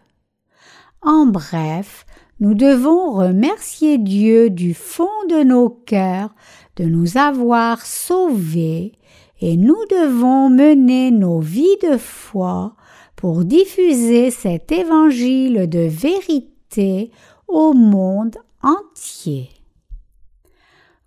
En 1.01 1.25
bref, 1.25 2.05
nous 2.41 2.53
devons 2.53 3.13
remercier 3.13 3.97
Dieu 3.97 4.49
du 4.49 4.73
fond 4.73 5.07
de 5.29 5.43
nos 5.43 5.69
cœurs 5.69 6.33
de 6.75 6.83
nous 6.85 7.17
avoir 7.17 7.85
sauvés 7.85 8.93
et 9.41 9.55
nous 9.55 9.85
devons 9.89 10.49
mener 10.49 11.11
nos 11.11 11.39
vies 11.39 11.77
de 11.83 11.97
foi 11.97 12.75
pour 13.15 13.45
diffuser 13.45 14.31
cet 14.31 14.71
évangile 14.71 15.69
de 15.69 15.79
vérité 15.79 17.11
au 17.47 17.73
monde 17.73 18.37
entier. 18.61 19.49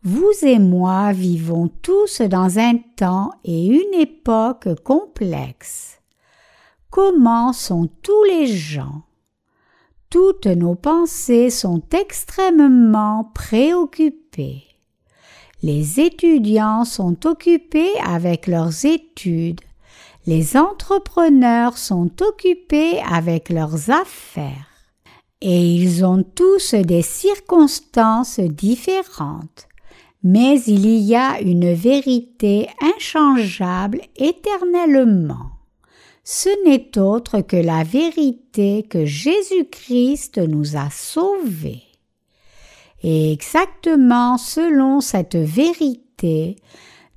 Vous 0.03 0.33
et 0.43 0.59
moi 0.59 1.13
vivons 1.13 1.69
tous 1.69 2.23
dans 2.23 2.59
un 2.59 2.77
temps 2.97 3.31
et 3.45 3.67
une 3.67 4.01
époque 4.01 4.69
complexes. 4.83 6.01
Comment 6.91 7.53
sont 7.53 7.89
tous 8.03 8.25
les 8.25 8.47
gens? 8.47 9.03
Toutes 10.13 10.45
nos 10.45 10.75
pensées 10.75 11.49
sont 11.49 11.81
extrêmement 11.91 13.31
préoccupées. 13.35 14.65
Les 15.63 16.01
étudiants 16.01 16.85
sont 16.85 17.27
occupés 17.27 17.99
avec 18.05 18.47
leurs 18.47 18.85
études. 18.85 19.63
Les 20.27 20.59
entrepreneurs 20.59 21.79
sont 21.79 22.11
occupés 22.21 23.01
avec 23.11 23.49
leurs 23.49 23.89
affaires. 23.89 24.69
Et 25.41 25.77
ils 25.77 26.05
ont 26.05 26.23
tous 26.23 26.75
des 26.75 27.01
circonstances 27.01 28.39
différentes. 28.39 29.67
Mais 30.23 30.61
il 30.67 30.87
y 30.87 31.17
a 31.17 31.41
une 31.41 31.73
vérité 31.73 32.69
inchangeable 32.83 34.03
éternellement. 34.17 35.52
Ce 36.25 36.49
n'est 36.65 36.99
autre 36.99 37.41
que 37.41 37.57
la 37.57 37.83
vérité 37.83 38.85
que 38.89 39.05
Jésus-Christ 39.05 40.39
nous 40.39 40.77
a 40.77 40.89
sauvés. 40.91 41.83
Et 43.03 43.33
exactement 43.33 44.39
selon 44.39 45.01
cette 45.01 45.35
vérité, 45.35 46.57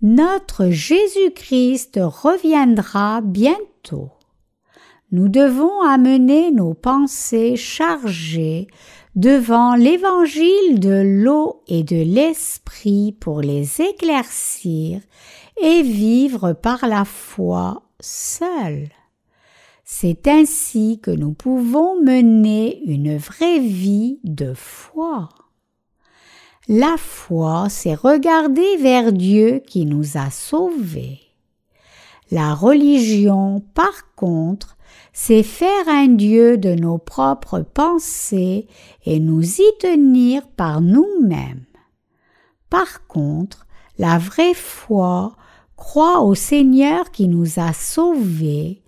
notre 0.02 0.70
Jésus-Christ 0.70 2.00
reviendra 2.02 3.22
bientôt. 3.22 4.10
Nous 5.12 5.30
devons 5.30 5.82
amener 5.82 6.50
nos 6.50 6.74
pensées 6.74 7.56
chargées 7.56 8.68
devant 9.16 9.76
l'évangile 9.76 10.80
de 10.80 11.22
l'eau 11.24 11.62
et 11.68 11.84
de 11.84 12.02
l'esprit 12.02 13.16
pour 13.20 13.42
les 13.42 13.82
éclaircir 13.82 15.00
et 15.62 15.84
vivre 15.84 16.54
par 16.54 16.88
la 16.88 17.06
foi 17.06 17.85
seuls. 18.06 18.90
C'est 19.84 20.28
ainsi 20.28 21.00
que 21.02 21.12
nous 21.12 21.34
pouvons 21.34 22.02
mener 22.02 22.82
une 22.86 23.18
vraie 23.18 23.60
vie 23.60 24.20
de 24.24 24.54
foi. 24.54 25.30
La 26.68 26.96
foi, 26.98 27.68
c'est 27.70 27.94
regarder 27.94 28.78
vers 28.78 29.12
Dieu 29.12 29.62
qui 29.68 29.86
nous 29.86 30.18
a 30.18 30.32
sauvés. 30.32 31.20
La 32.32 32.56
religion, 32.56 33.64
par 33.76 34.16
contre, 34.16 34.78
c'est 35.14 35.44
faire 35.44 35.88
un 35.88 36.08
Dieu 36.08 36.58
de 36.58 36.74
nos 36.74 36.98
propres 36.98 37.62
pensées 37.62 38.68
et 39.06 39.20
nous 39.20 39.62
y 39.62 39.78
tenir 39.80 40.48
par 40.48 40.82
nous-mêmes. 40.82 41.66
Par 42.70 43.06
contre, 43.08 43.68
la 44.00 44.18
vraie 44.18 44.56
foi 44.56 45.36
croit 45.76 46.22
au 46.22 46.36
Seigneur 46.36 47.12
qui 47.12 47.28
nous 47.28 47.60
a 47.60 47.74
sauvés, 47.74 48.82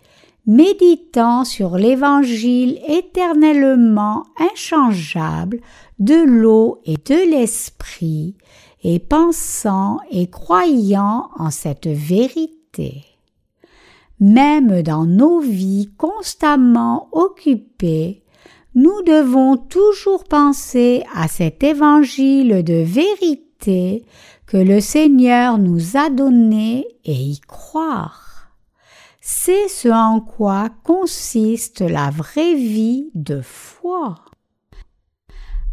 méditant 0.45 1.43
sur 1.43 1.77
l'Évangile 1.77 2.79
éternellement 2.87 4.23
inchangeable 4.39 5.59
de 5.99 6.15
l'eau 6.15 6.79
et 6.85 6.95
de 6.95 7.29
l'esprit, 7.29 8.35
et 8.83 8.99
pensant 8.99 9.99
et 10.11 10.27
croyant 10.29 11.29
en 11.37 11.49
cette 11.49 11.87
vérité. 11.87 13.03
Même 14.19 14.81
dans 14.81 15.05
nos 15.05 15.39
vies 15.39 15.89
constamment 15.97 17.09
occupées, 17.11 18.23
nous 18.75 19.01
devons 19.01 19.57
toujours 19.57 20.23
penser 20.23 21.03
à 21.15 21.27
cet 21.27 21.63
évangile 21.63 22.63
de 22.63 22.83
vérité 22.83 24.05
que 24.47 24.57
le 24.57 24.79
Seigneur 24.79 25.57
nous 25.57 25.97
a 25.97 26.09
donné 26.09 26.87
et 27.03 27.13
y 27.13 27.39
croire. 27.41 28.49
C'est 29.19 29.67
ce 29.67 29.89
en 29.89 30.21
quoi 30.21 30.69
consiste 30.85 31.81
la 31.81 32.09
vraie 32.09 32.55
vie 32.55 33.11
de 33.13 33.41
foi. 33.41 34.15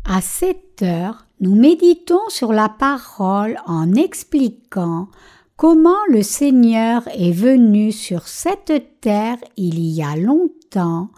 À 0.05 0.21
cette 0.21 0.83
heure, 0.83 1.27
nous 1.41 1.55
méditons 1.55 2.29
sur 2.29 2.53
la 2.53 2.69
parole 2.69 3.57
en 3.67 3.95
expliquant 3.95 5.09
comment 5.57 6.05
le 6.09 6.23
Seigneur 6.23 7.05
est 7.17 7.33
venu 7.33 7.93
sur 7.93 8.27
cette 8.27 9.01
terre 9.01 9.39
il 9.57 9.79
y 9.79 10.03
a 10.03 10.17
longtemps 10.17 11.11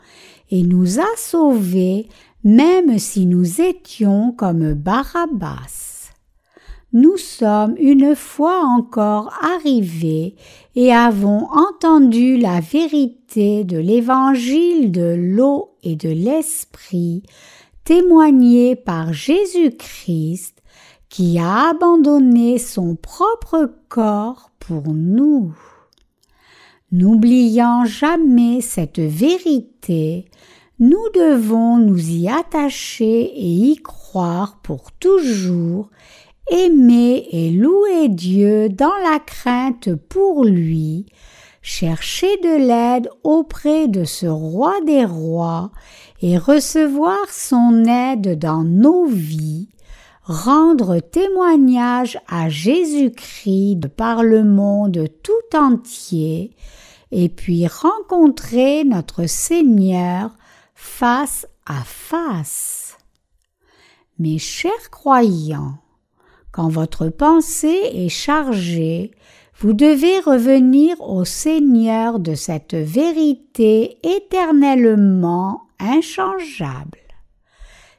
et 0.50 0.62
nous 0.62 1.00
a 1.00 1.16
sauvés 1.16 2.08
même 2.44 2.98
si 2.98 3.24
nous 3.24 3.60
étions 3.62 4.32
comme 4.32 4.74
Barabbas. 4.74 5.95
Nous 6.98 7.18
sommes 7.18 7.74
une 7.78 8.16
fois 8.16 8.62
encore 8.64 9.30
arrivés 9.42 10.34
et 10.74 10.94
avons 10.94 11.46
entendu 11.50 12.38
la 12.38 12.60
vérité 12.60 13.64
de 13.64 13.76
l'évangile 13.76 14.90
de 14.92 15.14
l'eau 15.14 15.74
et 15.82 15.94
de 15.94 16.08
l'esprit 16.08 17.22
témoigné 17.84 18.76
par 18.76 19.12
Jésus-Christ 19.12 20.62
qui 21.10 21.38
a 21.38 21.68
abandonné 21.68 22.56
son 22.56 22.96
propre 22.96 23.74
corps 23.90 24.50
pour 24.58 24.84
nous. 24.88 25.54
N'oubliant 26.92 27.84
jamais 27.84 28.62
cette 28.62 29.00
vérité, 29.00 30.30
nous 30.78 31.08
devons 31.14 31.76
nous 31.76 32.10
y 32.10 32.26
attacher 32.30 33.32
et 33.34 33.50
y 33.50 33.76
croire 33.76 34.60
pour 34.62 34.92
toujours, 34.92 35.90
aimer 36.50 37.28
et 37.32 37.50
louer 37.50 38.08
Dieu 38.08 38.68
dans 38.68 38.96
la 39.02 39.18
crainte 39.18 39.94
pour 39.94 40.44
lui, 40.44 41.06
chercher 41.62 42.36
de 42.38 42.66
l'aide 42.66 43.08
auprès 43.24 43.88
de 43.88 44.04
ce 44.04 44.26
roi 44.26 44.74
des 44.86 45.04
rois 45.04 45.72
et 46.22 46.38
recevoir 46.38 47.28
son 47.30 47.84
aide 47.84 48.38
dans 48.38 48.62
nos 48.62 49.06
vies, 49.06 49.68
rendre 50.22 51.00
témoignage 51.00 52.18
à 52.28 52.48
Jésus-Christ 52.48 53.88
par 53.88 54.22
le 54.22 54.44
monde 54.44 55.08
tout 55.22 55.56
entier, 55.56 56.54
et 57.10 57.28
puis 57.28 57.66
rencontrer 57.66 58.84
notre 58.84 59.26
Seigneur 59.26 60.36
face 60.74 61.46
à 61.66 61.82
face. 61.84 62.98
Mes 64.18 64.38
chers 64.38 64.90
croyants, 64.90 65.78
quand 66.56 66.68
votre 66.70 67.10
pensée 67.10 67.82
est 67.92 68.08
chargée, 68.08 69.10
vous 69.58 69.74
devez 69.74 70.20
revenir 70.20 70.98
au 71.02 71.26
Seigneur 71.26 72.18
de 72.18 72.34
cette 72.34 72.74
vérité 72.74 73.98
éternellement 74.02 75.64
inchangeable. 75.78 76.98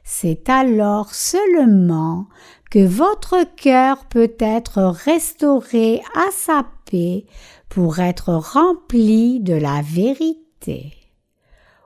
C'est 0.02 0.48
alors 0.48 1.14
seulement 1.14 2.26
que 2.68 2.84
votre 2.84 3.44
cœur 3.54 4.06
peut 4.06 4.34
être 4.40 4.82
restauré 4.82 6.02
à 6.16 6.28
sa 6.32 6.66
paix 6.90 7.26
pour 7.68 8.00
être 8.00 8.34
rempli 8.34 9.38
de 9.38 9.54
la 9.54 9.82
vérité. 9.82 10.94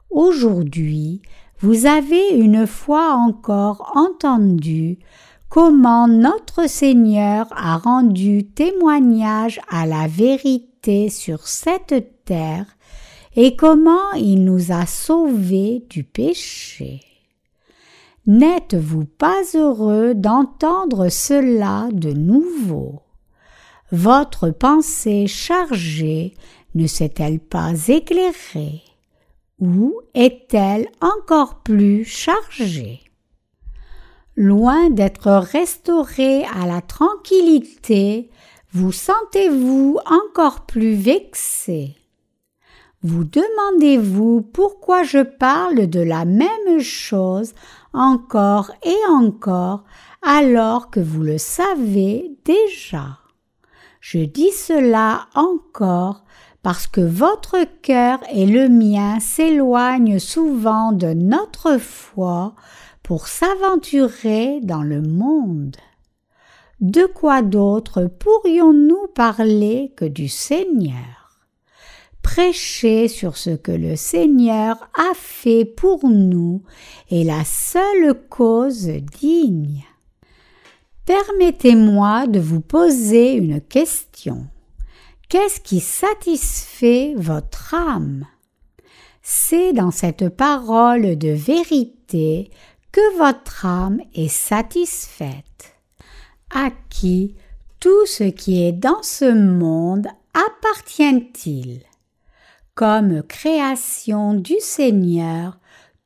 Aujourd'hui, 0.09 1.20
vous 1.59 1.85
avez 1.85 2.31
une 2.31 2.66
fois 2.66 3.12
encore 3.12 3.93
entendu 3.95 4.99
comment 5.53 6.09
notre 6.09 6.66
Seigneur 6.66 7.46
a 7.50 7.76
rendu 7.76 8.46
témoignage 8.46 9.61
à 9.68 9.84
la 9.84 10.07
vérité 10.07 11.11
sur 11.11 11.46
cette 11.46 12.24
terre 12.24 12.64
et 13.36 13.55
comment 13.55 14.12
il 14.16 14.44
nous 14.44 14.72
a 14.72 14.86
sauvés 14.86 15.84
du 15.90 16.05
péché. 16.05 17.03
N'êtes-vous 18.26 19.05
pas 19.05 19.42
heureux 19.53 20.14
d'entendre 20.14 21.11
cela 21.11 21.90
de 21.92 22.14
nouveau? 22.14 23.03
Votre 23.90 24.48
pensée 24.48 25.26
chargée 25.26 26.32
ne 26.74 26.86
s'est-elle 26.86 27.40
pas 27.40 27.74
éclairée? 27.88 28.80
Ou 29.61 30.00
est-elle 30.14 30.88
encore 31.03 31.57
plus 31.62 32.07
chargée? 32.07 33.00
Loin 34.37 34.91
d'être 34.91 35.30
restauré 35.30 36.45
à 36.47 36.66
la 36.66 36.80
tranquillité, 36.80 38.30
vous 38.72 38.93
sentez-vous 38.93 39.99
encore 40.07 40.66
plus 40.66 40.95
vexé 40.95 41.97
vous 43.05 43.24
demandez-vous 43.24 44.43
pourquoi 44.43 45.03
je 45.03 45.18
parle 45.18 45.89
de 45.89 45.99
la 45.99 46.24
même 46.24 46.78
chose 46.78 47.53
encore 47.93 48.70
et 48.85 49.11
encore 49.11 49.83
alors 50.22 50.89
que 50.89 51.01
vous 51.01 51.22
le 51.22 51.37
savez 51.37 52.39
déjà. 52.45 53.18
Je 54.01 54.20
dis 54.20 54.53
cela 54.53 55.26
encore 55.35 56.22
parce 56.62 56.87
que 56.87 57.01
votre 57.01 57.59
cœur 57.83 58.20
et 58.33 58.47
le 58.47 58.68
mien 58.68 59.18
s'éloignent 59.18 60.20
souvent 60.20 60.93
de 60.93 61.09
notre 61.09 61.78
foi 61.78 62.55
pour 63.03 63.26
s'aventurer 63.26 64.61
dans 64.62 64.82
le 64.82 65.03
monde. 65.03 65.76
De 66.80 67.07
quoi 67.07 67.42
d'autre 67.42 68.11
pourrions-nous 68.18 69.07
parler 69.14 69.92
que 69.96 70.05
du 70.05 70.28
Seigneur? 70.28 71.40
Prêcher 72.22 73.09
sur 73.09 73.36
ce 73.36 73.50
que 73.50 73.72
le 73.72 73.96
Seigneur 73.96 74.76
a 74.94 75.12
fait 75.14 75.64
pour 75.64 76.09
nous 76.09 76.62
est 77.11 77.24
la 77.24 77.44
seule 77.44 78.14
cause 78.28 78.88
digne. 79.20 79.84
Permettez-moi 81.05 82.28
de 82.28 82.38
vous 82.38 82.61
poser 82.61 83.34
une 83.34 83.61
question. 83.61 84.46
Qu'est-ce 85.28 85.61
qui 85.61 85.80
satisfait 85.80 87.14
votre 87.16 87.74
âme? 87.74 88.26
C'est 89.22 89.72
dans 89.72 89.90
cette 89.90 90.28
parole 90.28 91.16
de 91.16 91.30
vérité 91.30 92.50
que 92.93 93.16
votre 93.16 93.64
âme 93.64 94.01
est 94.14 94.28
satisfaite. 94.28 95.74
À 96.55 96.70
qui 96.90 97.34
tout 97.80 98.07
ce 98.07 98.24
qui 98.24 98.62
est 98.62 98.72
dans 98.72 99.03
ce 99.03 99.32
monde 99.32 100.07
appartient-il? 100.34 101.80
Comme 102.74 103.22
création 103.22 104.34
du 104.34 104.55
Seigneur, 104.61 105.59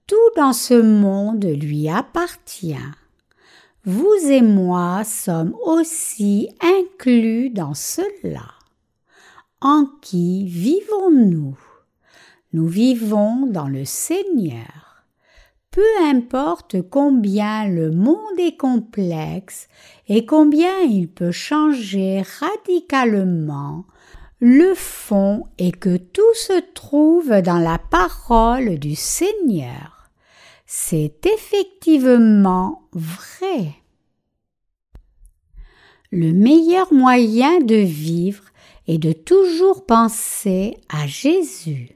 tout 0.07 0.31
dans 0.37 0.53
ce 0.53 0.81
monde 0.81 1.45
lui 1.45 1.89
appartient. 1.89 2.77
Vous 3.85 4.17
et 4.29 4.43
moi 4.43 5.03
sommes 5.05 5.55
aussi 5.65 6.49
inclus 6.61 7.51
dans 7.51 7.75
cela. 7.75 8.55
En 9.61 9.87
qui 10.01 10.47
vivons-nous? 10.47 11.59
Nous 12.53 12.69
vivons 12.69 13.47
dans 13.47 13.69
le 13.69 13.85
Seigneur. 13.85 14.86
Peu 15.77 16.07
importe 16.07 16.81
combien 16.89 17.69
le 17.69 17.91
monde 17.91 18.39
est 18.39 18.57
complexe 18.57 19.69
et 20.09 20.25
combien 20.25 20.81
il 20.81 21.07
peut 21.07 21.33
changer 21.33 22.23
radicalement, 22.41 23.85
le 24.41 24.73
fond 24.75 25.45
est 25.59 25.79
que 25.79 25.99
tout 25.99 26.33
se 26.33 26.61
trouve 26.73 27.43
dans 27.43 27.59
la 27.59 27.77
parole 27.77 28.79
du 28.79 28.95
Seigneur. 28.95 30.09
C'est 30.65 31.27
effectivement 31.27 32.89
vrai. 32.93 33.75
Le 36.11 36.33
meilleur 36.33 36.91
moyen 36.91 37.61
de 37.61 37.77
vivre 37.77 38.45
est 38.89 38.97
de 38.97 39.13
toujours 39.13 39.85
penser 39.85 40.79
à 40.89 41.07
Jésus. 41.07 41.96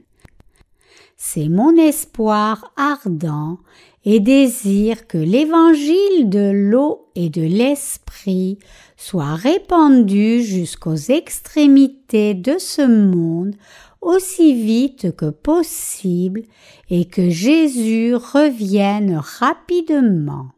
C'est 1.23 1.49
mon 1.49 1.75
espoir 1.75 2.73
ardent 2.75 3.59
et 4.05 4.19
désir 4.19 5.05
que 5.05 5.19
l'évangile 5.19 6.29
de 6.29 6.51
l'eau 6.51 7.11
et 7.13 7.29
de 7.29 7.43
l'esprit 7.43 8.57
soit 8.97 9.35
répandu 9.35 10.41
jusqu'aux 10.41 10.95
extrémités 10.95 12.33
de 12.33 12.57
ce 12.57 12.81
monde 12.81 13.53
aussi 14.01 14.55
vite 14.55 15.15
que 15.15 15.29
possible 15.29 16.41
et 16.89 17.05
que 17.05 17.29
Jésus 17.29 18.15
revienne 18.15 19.15
rapidement. 19.15 20.49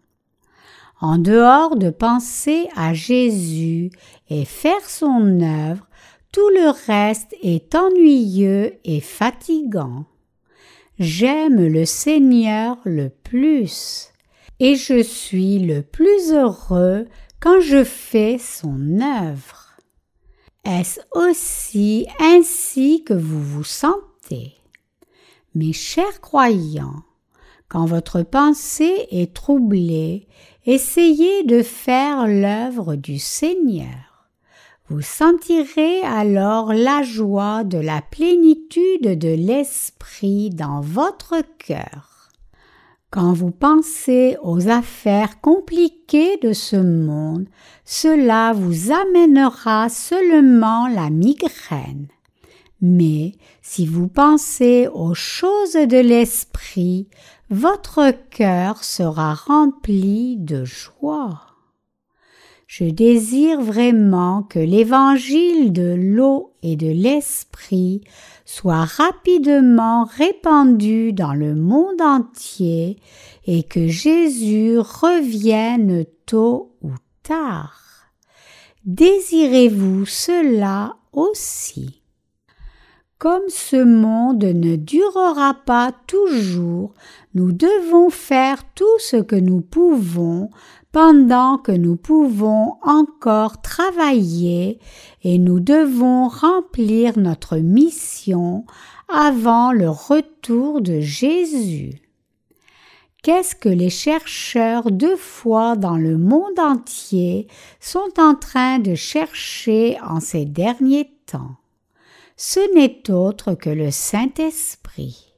En 1.02 1.18
dehors 1.18 1.76
de 1.76 1.90
penser 1.90 2.70
à 2.78 2.94
Jésus 2.94 3.92
et 4.30 4.46
faire 4.46 4.88
son 4.90 5.42
œuvre, 5.42 5.86
tout 6.32 6.50
le 6.56 6.72
reste 6.88 7.36
est 7.44 7.76
ennuyeux 7.76 8.76
et 8.86 9.02
fatigant. 9.02 10.06
J'aime 11.00 11.66
le 11.66 11.86
Seigneur 11.86 12.78
le 12.86 13.10
plus, 13.10 14.10
et 14.60 14.76
je 14.76 15.02
suis 15.02 15.58
le 15.58 15.82
plus 15.82 16.32
heureux 16.32 17.08
quand 17.40 17.60
je 17.62 17.84
fais 17.84 18.38
son 18.38 19.00
œuvre. 19.02 19.76
Est-ce 20.64 21.00
aussi 21.16 22.06
ainsi 22.20 23.04
que 23.04 23.16
vous 23.16 23.42
vous 23.42 23.64
sentez? 23.64 24.54
Mes 25.56 25.74
chers 25.74 26.22
croyants, 26.22 27.04
quand 27.70 27.86
votre 27.86 28.22
pensée 28.22 29.08
est 29.10 29.34
troublée, 29.34 30.28
essayez 30.68 31.44
de 31.44 31.64
faire 31.64 32.28
l'œuvre 32.28 32.96
du 32.96 33.18
Seigneur. 33.18 34.03
Vous 34.94 35.02
sentirez 35.02 36.02
alors 36.02 36.72
la 36.72 37.02
joie 37.02 37.64
de 37.64 37.80
la 37.80 38.04
plénitude 38.04 39.18
de 39.18 39.34
l'Esprit 39.34 40.52
dans 40.52 40.82
votre 40.82 41.42
cœur. 41.58 42.30
Quand 43.10 43.34
vous 43.34 43.50
pensez 43.50 44.38
aux 44.44 44.68
affaires 44.70 45.42
compliquées 45.42 46.38
de 46.44 46.54
ce 46.54 46.76
monde, 46.76 47.48
cela 47.84 48.54
vous 48.54 48.92
amènera 48.92 49.90
seulement 49.90 50.88
la 50.88 51.10
migraine. 51.10 52.08
Mais 52.80 53.32
si 53.64 53.88
vous 53.88 54.08
pensez 54.08 54.88
aux 54.94 55.16
choses 55.16 55.74
de 55.74 56.02
l'esprit, 56.02 57.08
votre 57.50 58.12
cœur 58.30 58.84
sera 58.84 59.34
rempli 59.34 60.38
de 60.38 60.64
joie. 60.66 61.53
Je 62.76 62.86
désire 62.86 63.62
vraiment 63.62 64.42
que 64.42 64.58
l'évangile 64.58 65.74
de 65.74 65.94
l'eau 65.94 66.56
et 66.64 66.76
de 66.76 66.88
l'esprit 66.88 68.02
soit 68.46 68.86
rapidement 68.86 70.06
répandu 70.06 71.14
dans 71.14 71.36
le 71.36 71.54
monde 71.54 72.02
entier 72.02 72.98
et 73.46 73.62
que 73.62 73.88
Jésus 73.88 74.80
revienne 74.80 76.06
tôt 76.26 76.76
ou 76.82 76.94
tard. 77.22 78.10
Désirez-vous 78.86 80.08
cela 80.08 80.96
aussi? 81.12 82.04
comme 83.24 83.48
ce 83.48 83.82
monde 83.82 84.44
ne 84.44 84.76
durera 84.76 85.54
pas 85.66 85.94
toujours, 86.08 86.94
nous 87.36 87.54
devons 87.54 88.10
faire 88.10 88.66
tout 88.76 89.00
ce 89.00 89.16
que 89.16 89.38
nous 89.38 89.62
pouvons 89.62 90.50
pendant 90.94 91.58
que 91.58 91.72
nous 91.72 91.98
pouvons 91.98 92.78
encore 92.84 93.62
travailler 93.62 94.80
et 95.24 95.40
nous 95.40 95.60
devons 95.60 96.28
remplir 96.28 97.18
notre 97.18 97.58
mission 97.58 98.64
avant 99.10 99.72
le 99.74 99.90
retour 99.90 100.82
de 100.82 101.02
Jésus. 101.02 102.00
Qu'est-ce 103.24 103.56
que 103.56 103.70
les 103.70 103.90
chercheurs 103.90 104.92
de 104.92 105.16
foi 105.16 105.76
dans 105.76 105.98
le 105.98 106.18
monde 106.18 106.60
entier 106.60 107.48
sont 107.80 108.20
en 108.20 108.36
train 108.36 108.78
de 108.78 108.94
chercher 108.94 109.98
en 110.06 110.20
ces 110.20 110.46
derniers 110.46 111.10
temps? 111.26 111.56
Ce 112.38 112.60
n'est 112.76 113.10
autre 113.10 113.56
que 113.56 113.70
le 113.70 113.90
Saint-Esprit. 113.90 115.34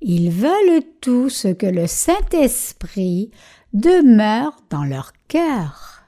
Ils 0.00 0.30
veulent 0.30 0.82
tous 1.00 1.46
que 1.58 1.66
le 1.66 1.86
Saint-Esprit 1.86 3.30
demeure 3.72 4.56
dans 4.70 4.84
leur 4.84 5.12
cœur. 5.28 6.02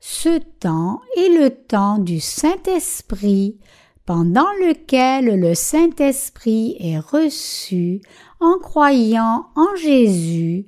Ce 0.00 0.38
temps 0.38 1.00
est 1.16 1.28
le 1.28 1.50
temps 1.50 1.98
du 1.98 2.20
Saint-Esprit 2.20 3.58
pendant 4.06 4.50
lequel 4.60 5.38
le 5.38 5.54
Saint-Esprit 5.54 6.76
est 6.80 6.98
reçu 6.98 8.00
en 8.40 8.58
croyant 8.58 9.46
en 9.54 9.76
Jésus, 9.76 10.64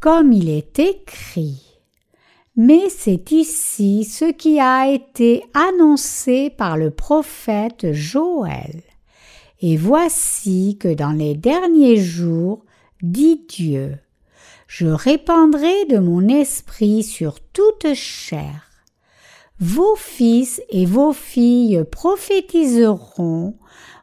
comme 0.00 0.32
il 0.32 0.48
est 0.48 0.78
écrit. 0.78 1.62
Mais 2.56 2.88
c'est 2.88 3.32
ici 3.32 4.04
ce 4.04 4.26
qui 4.26 4.60
a 4.60 4.88
été 4.88 5.42
annoncé 5.54 6.50
par 6.50 6.76
le 6.76 6.90
prophète 6.90 7.92
Joël. 7.92 8.82
Et 9.60 9.76
voici 9.76 10.76
que 10.78 10.92
dans 10.92 11.12
les 11.12 11.34
derniers 11.34 11.96
jours, 11.96 12.64
dit 13.02 13.44
Dieu, 13.48 13.98
je 14.66 14.86
répandrai 14.86 15.84
de 15.86 15.98
mon 15.98 16.28
esprit 16.28 17.02
sur 17.02 17.40
toute 17.40 17.94
chair. 17.94 18.70
Vos 19.60 19.94
fils 19.96 20.60
et 20.68 20.84
vos 20.84 21.12
filles 21.12 21.84
prophétiseront, 21.90 23.56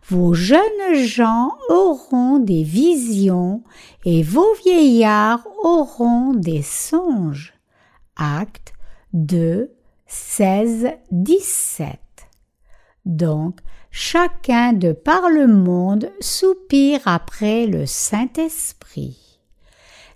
vos 0.08 0.34
jeunes 0.34 0.94
gens 0.96 1.52
auront 1.70 2.40
des 2.40 2.64
visions 2.64 3.64
et 4.06 4.24
vos 4.24 4.54
vieillards 4.64 5.46
auront 5.64 6.34
des 6.34 6.62
songes. 6.62 7.54
Acte 8.16 8.74
2, 9.14 9.72
16, 10.08 10.90
17. 11.12 12.00
Donc, 13.06 13.60
chacun 13.92 14.74
de 14.74 14.92
par 14.94 15.30
le 15.30 15.48
monde 15.48 16.12
soupire 16.20 17.02
après 17.06 17.66
le 17.66 17.86
Saint-Esprit. 17.86 19.31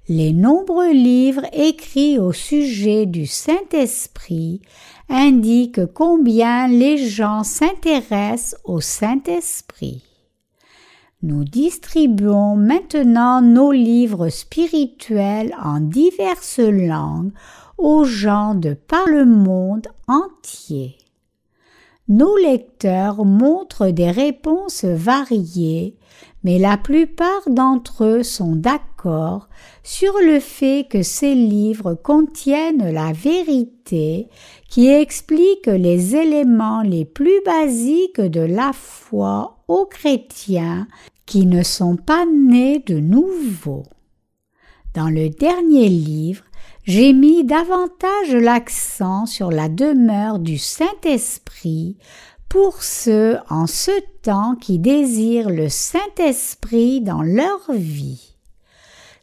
Les 0.08 0.34
nombreux 0.34 0.92
livres 0.92 1.48
écrits 1.52 2.20
au 2.20 2.32
sujet 2.32 3.08
du 3.08 3.26
Saint-Esprit 3.26 4.62
indiquent 5.10 5.92
combien 5.96 6.68
les 6.68 6.98
gens 6.98 7.44
s'intéressent 7.44 8.56
au 8.66 8.82
Saint-Esprit. 8.82 10.04
Nous 11.24 11.44
distribuons 11.44 12.56
maintenant 12.56 13.42
nos 13.42 13.72
livres 13.72 14.30
spirituels 14.30 15.56
en 15.60 15.80
diverses 15.80 16.60
langues 16.60 17.32
aux 17.80 18.04
gens 18.04 18.54
de 18.54 18.76
par 18.76 19.08
le 19.08 19.26
monde 19.26 19.88
entier. 20.08 21.00
Nos 22.08 22.38
lecteurs 22.38 23.26
montrent 23.26 23.88
des 23.88 24.12
réponses 24.12 24.86
variées, 24.86 25.98
mais 26.44 26.60
la 26.60 26.78
plupart 26.78 27.50
d'entre 27.50 28.04
eux 28.04 28.22
sont 28.22 28.56
d'accord 28.56 28.95
sur 29.84 30.14
le 30.20 30.40
fait 30.40 30.88
que 30.90 31.04
ces 31.04 31.36
livres 31.36 31.94
contiennent 31.94 32.92
la 32.92 33.12
vérité 33.12 34.30
qui 34.70 34.88
explique 34.88 35.68
les 35.68 36.16
éléments 36.16 36.82
les 36.82 37.06
plus 37.06 37.42
basiques 37.46 38.22
de 38.22 38.42
la 38.42 38.72
foi 38.74 39.64
aux 39.68 39.86
chrétiens 39.86 40.88
qui 41.26 41.46
ne 41.46 41.64
sont 41.64 41.96
pas 41.96 42.26
nés 42.26 42.84
de 42.86 43.00
nouveau. 43.00 43.84
Dans 44.94 45.10
le 45.10 45.30
dernier 45.30 45.90
livre, 45.90 46.44
j'ai 46.84 47.14
mis 47.14 47.44
davantage 47.44 48.32
l'accent 48.32 49.26
sur 49.26 49.52
la 49.52 49.70
demeure 49.70 50.40
du 50.40 50.58
Saint-Esprit 50.58 51.98
pour 52.48 52.84
ceux 52.84 53.38
en 53.50 53.68
ce 53.68 53.92
temps 54.22 54.56
qui 54.56 54.80
désirent 54.80 55.50
le 55.50 55.68
Saint-Esprit 55.68 57.02
dans 57.02 57.24
leur 57.24 57.72
vie. 57.72 58.35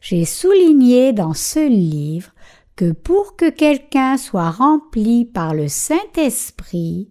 J'ai 0.03 0.25
souligné 0.25 1.13
dans 1.13 1.33
ce 1.33 1.65
livre 1.65 2.33
que 2.75 2.91
pour 2.91 3.37
que 3.37 3.49
quelqu'un 3.49 4.17
soit 4.17 4.51
rempli 4.51 5.23
par 5.23 5.53
le 5.53 5.69
Saint-Esprit, 5.69 7.07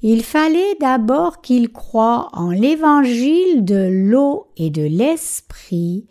il 0.00 0.22
fallait 0.22 0.76
d'abord 0.80 1.40
qu'il 1.40 1.72
croie 1.72 2.28
en 2.34 2.50
l'évangile 2.50 3.64
de 3.64 3.88
l'eau 3.90 4.46
et 4.56 4.70
de 4.70 4.84
l'esprit, 4.84 6.06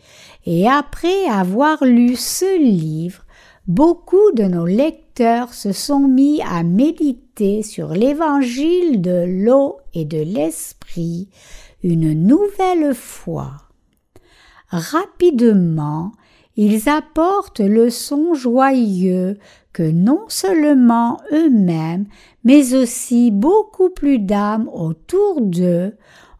et 0.45 0.67
après 0.67 1.23
avoir 1.29 1.86
lu 1.86 2.17
ce 2.17 2.59
livre, 2.59 3.23
beaucoup 3.65 4.33
de 4.33 4.43
nos 4.43 4.65
lecteurs 4.65 5.53
se 5.53 5.71
sont 5.71 6.05
mis 6.05 6.41
à 6.41 6.63
méditer 6.63 7.63
sur 7.63 7.93
l'évangile 7.93 9.01
de 9.01 9.23
l'eau 9.25 9.77
et 9.93 10.03
de 10.03 10.21
l'esprit 10.21 11.29
une 11.81 12.11
nouvelle 12.11 12.93
fois. 12.93 13.53
Rapidement, 14.67 16.11
ils 16.58 16.89
apportent 16.89 17.60
le 17.60 17.89
son 17.89 18.34
joyeux 18.34 19.38
que 19.74 19.84
non 19.84 20.22
seulement 20.30 21.20
eux-mêmes, 21.32 22.06
mais 22.43 22.74
aussi 22.76 23.32
beaucoup 23.32 23.89
plus 23.89 24.20
d'âmes 24.20 24.70
autour 24.74 25.41
d'eux 25.41 25.93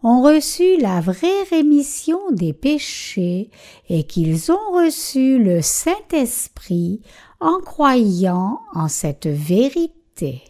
ont 0.04 0.22
reçu 0.22 0.78
la 0.78 1.02
vraie 1.02 1.44
rémission 1.50 2.20
des 2.32 2.54
péchés 2.54 3.50
et 3.90 4.04
qu'ils 4.04 4.52
ont 4.52 4.72
reçu 4.74 5.44
le 5.44 5.62
Saint-Esprit 5.62 7.02
en 7.40 7.60
croyant 7.60 8.60
en 8.74 8.88
cette 8.88 9.28
vérité. 9.28 10.44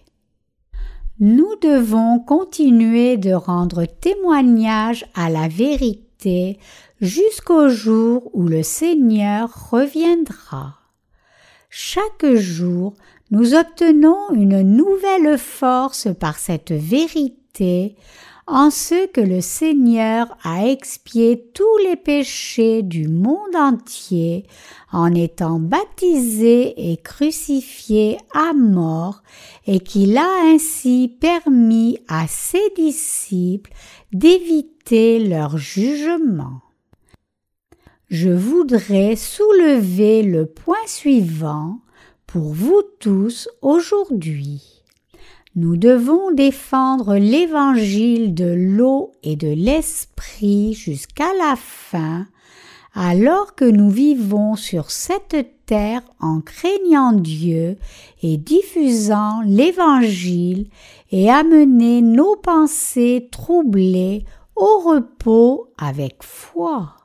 Nous 1.19 1.55
devons 1.61 2.19
continuer 2.19 3.15
de 3.15 3.31
rendre 3.31 3.85
témoignage 3.85 5.05
à 5.15 5.29
la 5.29 5.47
vérité 5.47 6.59
jusqu'au 7.05 7.69
jour 7.69 8.29
où 8.33 8.47
le 8.47 8.63
Seigneur 8.63 9.69
reviendra. 9.71 10.79
Chaque 11.69 12.25
jour, 12.33 12.95
nous 13.31 13.53
obtenons 13.53 14.31
une 14.33 14.61
nouvelle 14.61 15.37
force 15.37 16.07
par 16.19 16.37
cette 16.37 16.71
vérité 16.71 17.95
en 18.47 18.69
ce 18.69 19.07
que 19.07 19.21
le 19.21 19.41
Seigneur 19.41 20.37
a 20.43 20.67
expié 20.67 21.49
tous 21.53 21.77
les 21.83 21.95
péchés 21.95 22.83
du 22.83 23.07
monde 23.07 23.55
entier 23.55 24.45
en 24.91 25.13
étant 25.15 25.59
baptisé 25.59 26.91
et 26.91 26.97
crucifié 26.97 28.17
à 28.33 28.53
mort 28.53 29.23
et 29.65 29.79
qu'il 29.79 30.17
a 30.17 30.29
ainsi 30.45 31.17
permis 31.19 31.97
à 32.07 32.27
ses 32.27 32.69
disciples 32.75 33.71
d'éviter 34.13 35.19
leur 35.19 35.57
jugement. 35.57 36.61
Je 38.17 38.29
voudrais 38.29 39.17
soulever 39.17 40.23
le 40.23 40.45
point 40.45 40.87
suivant 40.87 41.79
pour 42.25 42.53
vous 42.53 42.81
tous 43.01 43.49
aujourd'hui. 43.61 44.85
Nous 45.57 45.75
devons 45.75 46.31
défendre 46.31 47.17
l'évangile 47.17 48.33
de 48.33 48.45
l'eau 48.45 49.11
et 49.21 49.35
de 49.35 49.49
l'esprit 49.49 50.73
jusqu'à 50.73 51.33
la 51.37 51.57
fin, 51.57 52.25
alors 52.93 53.53
que 53.53 53.65
nous 53.65 53.89
vivons 53.89 54.55
sur 54.55 54.91
cette 54.91 55.65
terre 55.65 56.01
en 56.21 56.39
craignant 56.39 57.11
Dieu 57.11 57.75
et 58.23 58.37
diffusant 58.37 59.41
l'évangile 59.45 60.69
et 61.11 61.29
amener 61.29 62.01
nos 62.01 62.37
pensées 62.37 63.27
troublées 63.29 64.23
au 64.55 64.79
repos 64.79 65.73
avec 65.77 66.23
foi. 66.23 66.95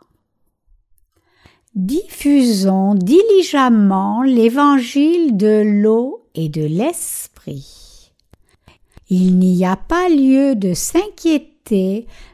Diffusons 1.74 2.94
diligemment 2.94 4.22
l'évangile 4.22 5.36
de 5.36 5.62
l'eau 5.64 6.26
et 6.34 6.48
de 6.48 6.64
l'esprit. 6.64 8.12
Il 9.08 9.38
n'y 9.38 9.64
a 9.64 9.76
pas 9.76 10.08
lieu 10.08 10.54
de 10.54 10.74
s'inquiéter 10.74 11.50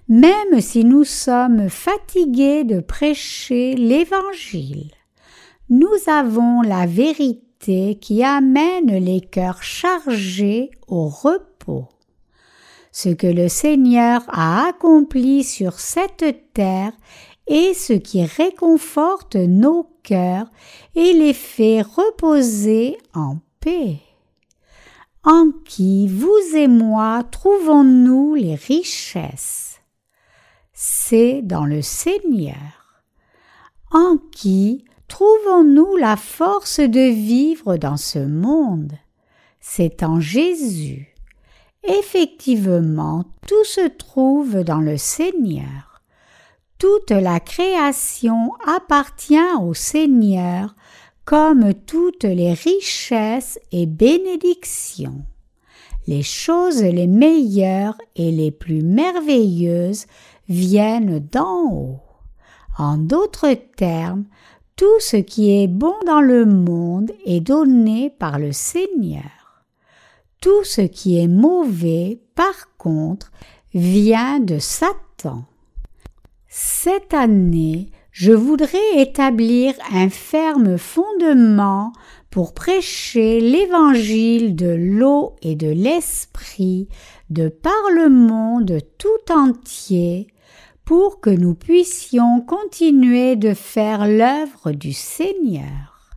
même 0.08 0.60
si 0.60 0.84
nous 0.84 1.04
sommes 1.04 1.68
fatigués 1.68 2.64
de 2.64 2.80
prêcher 2.80 3.74
l'Évangile. 3.74 4.90
Nous 5.68 5.96
avons 6.06 6.62
la 6.62 6.86
vérité 6.86 7.98
qui 8.00 8.22
amène 8.22 8.96
les 8.96 9.20
cœurs 9.20 9.62
chargés 9.62 10.70
au 10.86 11.08
repos. 11.08 11.88
ce 12.92 13.10
que 13.10 13.26
le 13.26 13.48
Seigneur 13.48 14.22
a 14.28 14.68
accompli 14.68 15.44
sur 15.44 15.80
cette 15.80 16.52
terre 16.54 16.92
et 17.46 17.74
ce 17.74 17.92
qui 17.92 18.24
réconforte 18.24 19.36
nos 19.36 19.88
cœurs 20.02 20.50
et 20.94 21.12
les 21.12 21.34
fait 21.34 21.82
reposer 21.82 22.98
en 23.14 23.38
paix. 23.60 23.98
En 25.24 25.50
qui 25.64 26.06
vous 26.08 26.54
et 26.54 26.68
moi 26.68 27.24
trouvons-nous 27.30 28.34
les 28.34 28.54
richesses? 28.54 29.80
C'est 30.72 31.42
dans 31.42 31.64
le 31.64 31.82
Seigneur. 31.82 33.02
En 33.90 34.18
qui 34.30 34.84
trouvons-nous 35.08 35.96
la 35.96 36.16
force 36.16 36.80
de 36.80 37.10
vivre 37.10 37.76
dans 37.76 37.96
ce 37.96 38.18
monde? 38.18 38.92
C'est 39.60 40.02
en 40.04 40.20
Jésus. 40.20 41.12
Effectivement, 41.82 43.24
tout 43.48 43.64
se 43.64 43.88
trouve 43.88 44.62
dans 44.62 44.80
le 44.80 44.96
Seigneur. 44.96 45.95
Toute 46.78 47.10
la 47.10 47.40
création 47.40 48.52
appartient 48.66 49.54
au 49.62 49.72
Seigneur 49.72 50.74
comme 51.24 51.72
toutes 51.72 52.24
les 52.24 52.52
richesses 52.52 53.58
et 53.72 53.86
bénédictions. 53.86 55.24
Les 56.06 56.22
choses 56.22 56.82
les 56.82 57.06
meilleures 57.06 57.96
et 58.14 58.30
les 58.30 58.50
plus 58.50 58.82
merveilleuses 58.82 60.06
viennent 60.48 61.18
d'en 61.18 61.64
haut. 61.72 62.00
En 62.78 62.98
d'autres 62.98 63.56
termes, 63.76 64.24
tout 64.76 65.00
ce 65.00 65.16
qui 65.16 65.62
est 65.62 65.68
bon 65.68 65.94
dans 66.06 66.20
le 66.20 66.44
monde 66.44 67.10
est 67.24 67.40
donné 67.40 68.10
par 68.10 68.38
le 68.38 68.52
Seigneur. 68.52 69.64
Tout 70.42 70.62
ce 70.62 70.82
qui 70.82 71.18
est 71.18 71.28
mauvais, 71.28 72.20
par 72.34 72.76
contre, 72.76 73.32
vient 73.72 74.38
de 74.38 74.58
Satan. 74.58 75.46
Cette 76.58 77.12
année, 77.12 77.90
je 78.12 78.32
voudrais 78.32 78.96
établir 78.96 79.74
un 79.92 80.08
ferme 80.08 80.78
fondement 80.78 81.92
pour 82.30 82.54
prêcher 82.54 83.40
l'évangile 83.40 84.56
de 84.56 84.74
l'eau 84.74 85.36
et 85.42 85.54
de 85.54 85.68
l'esprit 85.68 86.88
de 87.28 87.50
par 87.50 87.90
le 87.94 88.08
monde 88.08 88.78
tout 88.96 89.30
entier 89.30 90.28
pour 90.86 91.20
que 91.20 91.28
nous 91.28 91.54
puissions 91.54 92.40
continuer 92.40 93.36
de 93.36 93.52
faire 93.52 94.08
l'œuvre 94.08 94.72
du 94.72 94.94
Seigneur. 94.94 96.14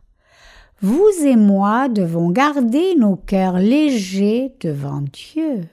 Vous 0.80 1.10
et 1.22 1.36
moi 1.36 1.90
devons 1.90 2.30
garder 2.30 2.94
nos 2.94 3.16
cœurs 3.16 3.58
légers 3.58 4.54
devant 4.60 5.02
Dieu. 5.02 5.68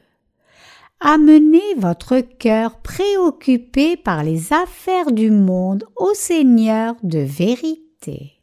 Amenez 0.99 1.75
votre 1.77 2.19
cœur 2.19 2.79
préoccupé 2.79 3.97
par 3.97 4.23
les 4.23 4.51
affaires 4.51 5.11
du 5.11 5.29
monde 5.29 5.85
au 5.95 6.15
Seigneur 6.15 6.95
de 7.03 7.19
vérité. 7.19 8.33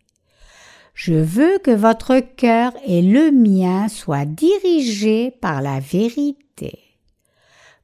Je 0.95 1.15
veux 1.15 1.59
que 1.59 1.73
votre 1.73 2.21
cœur 2.21 2.73
et 2.87 3.03
le 3.03 3.33
mien 3.33 3.89
soient 3.89 4.25
dirigés 4.25 5.33
par 5.41 5.63
la 5.63 5.81
vérité. 5.81 6.79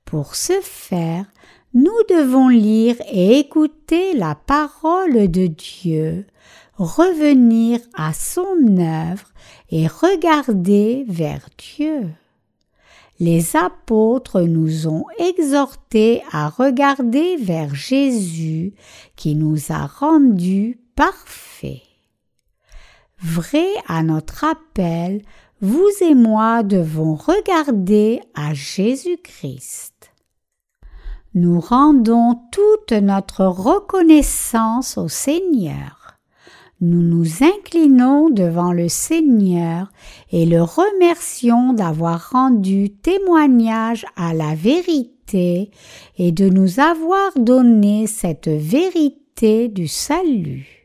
Pour 0.05 0.37
ce 0.37 0.61
faire, 0.63 1.27
nous 1.75 1.91
devons 2.09 2.49
lire 2.49 2.95
et 3.11 3.41
écouter 3.41 4.15
la 4.15 4.37
parole 4.37 5.29
de 5.33 5.49
Dieu, 5.49 6.27
revenir 6.77 7.81
à 7.95 8.13
son 8.13 8.79
œuvre 8.79 9.33
et 9.71 9.89
regarder 9.89 11.05
vers 11.09 11.49
Dieu. 11.59 12.09
Les 13.21 13.55
apôtres 13.55 14.41
nous 14.41 14.89
ont 14.89 15.05
exhortés 15.19 16.23
à 16.33 16.49
regarder 16.49 17.37
vers 17.37 17.75
Jésus 17.75 18.75
qui 19.15 19.35
nous 19.35 19.71
a 19.71 19.87
rendus 19.87 20.81
parfaits. 20.97 21.83
Vrai 23.23 23.69
à 23.87 24.03
notre 24.03 24.45
appel, 24.45 25.23
vous 25.61 25.91
et 26.01 26.15
moi 26.15 26.63
devons 26.63 27.15
regarder 27.15 28.21
à 28.35 28.55
Jésus-Christ 28.55 30.01
nous 31.35 31.61
rendons 31.61 32.41
toute 32.51 32.93
notre 32.93 33.45
reconnaissance 33.45 34.99
au 34.99 35.09
Seigneur. 35.09 36.00
Nous 36.83 37.03
nous 37.03 37.45
inclinons 37.45 38.31
devant 38.31 38.73
le 38.73 38.89
Seigneur 38.89 39.93
et 40.33 40.47
le 40.47 40.63
remercions 40.63 41.75
d'avoir 41.75 42.31
rendu 42.31 42.89
témoignage 42.89 44.07
à 44.17 44.33
la 44.33 44.55
vérité 44.55 45.71
et 46.17 46.33
de 46.33 46.49
nous 46.49 46.81
avoir 46.81 47.33
donné 47.37 48.07
cette 48.07 48.49
vérité 48.49 49.69
du 49.69 49.89
salut. 49.89 50.81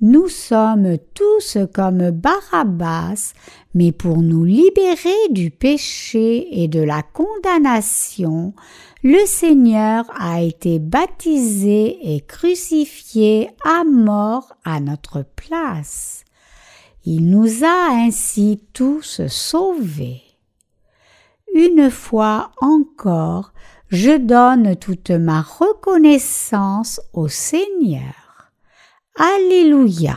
Nous 0.00 0.28
sommes 0.28 0.98
tous 1.14 1.56
comme 1.72 2.10
Barabbas, 2.10 3.32
mais 3.74 3.92
pour 3.92 4.18
nous 4.18 4.44
libérer 4.44 5.28
du 5.30 5.50
péché 5.50 6.62
et 6.62 6.68
de 6.68 6.80
la 6.80 7.02
condamnation, 7.02 8.54
le 9.02 9.24
Seigneur 9.26 10.04
a 10.18 10.40
été 10.40 10.78
baptisé 10.78 12.14
et 12.14 12.20
crucifié 12.20 13.50
à 13.64 13.84
mort 13.84 14.54
à 14.64 14.80
notre 14.80 15.22
place. 15.22 16.24
Il 17.04 17.30
nous 17.30 17.62
a 17.64 17.90
ainsi 17.92 18.64
tous 18.72 19.26
sauvés. 19.28 20.22
Une 21.54 21.90
fois 21.90 22.50
encore, 22.60 23.52
je 23.88 24.16
donne 24.18 24.76
toute 24.76 25.10
ma 25.10 25.40
reconnaissance 25.42 27.00
au 27.12 27.28
Seigneur. 27.28 28.50
Alléluia. 29.14 30.16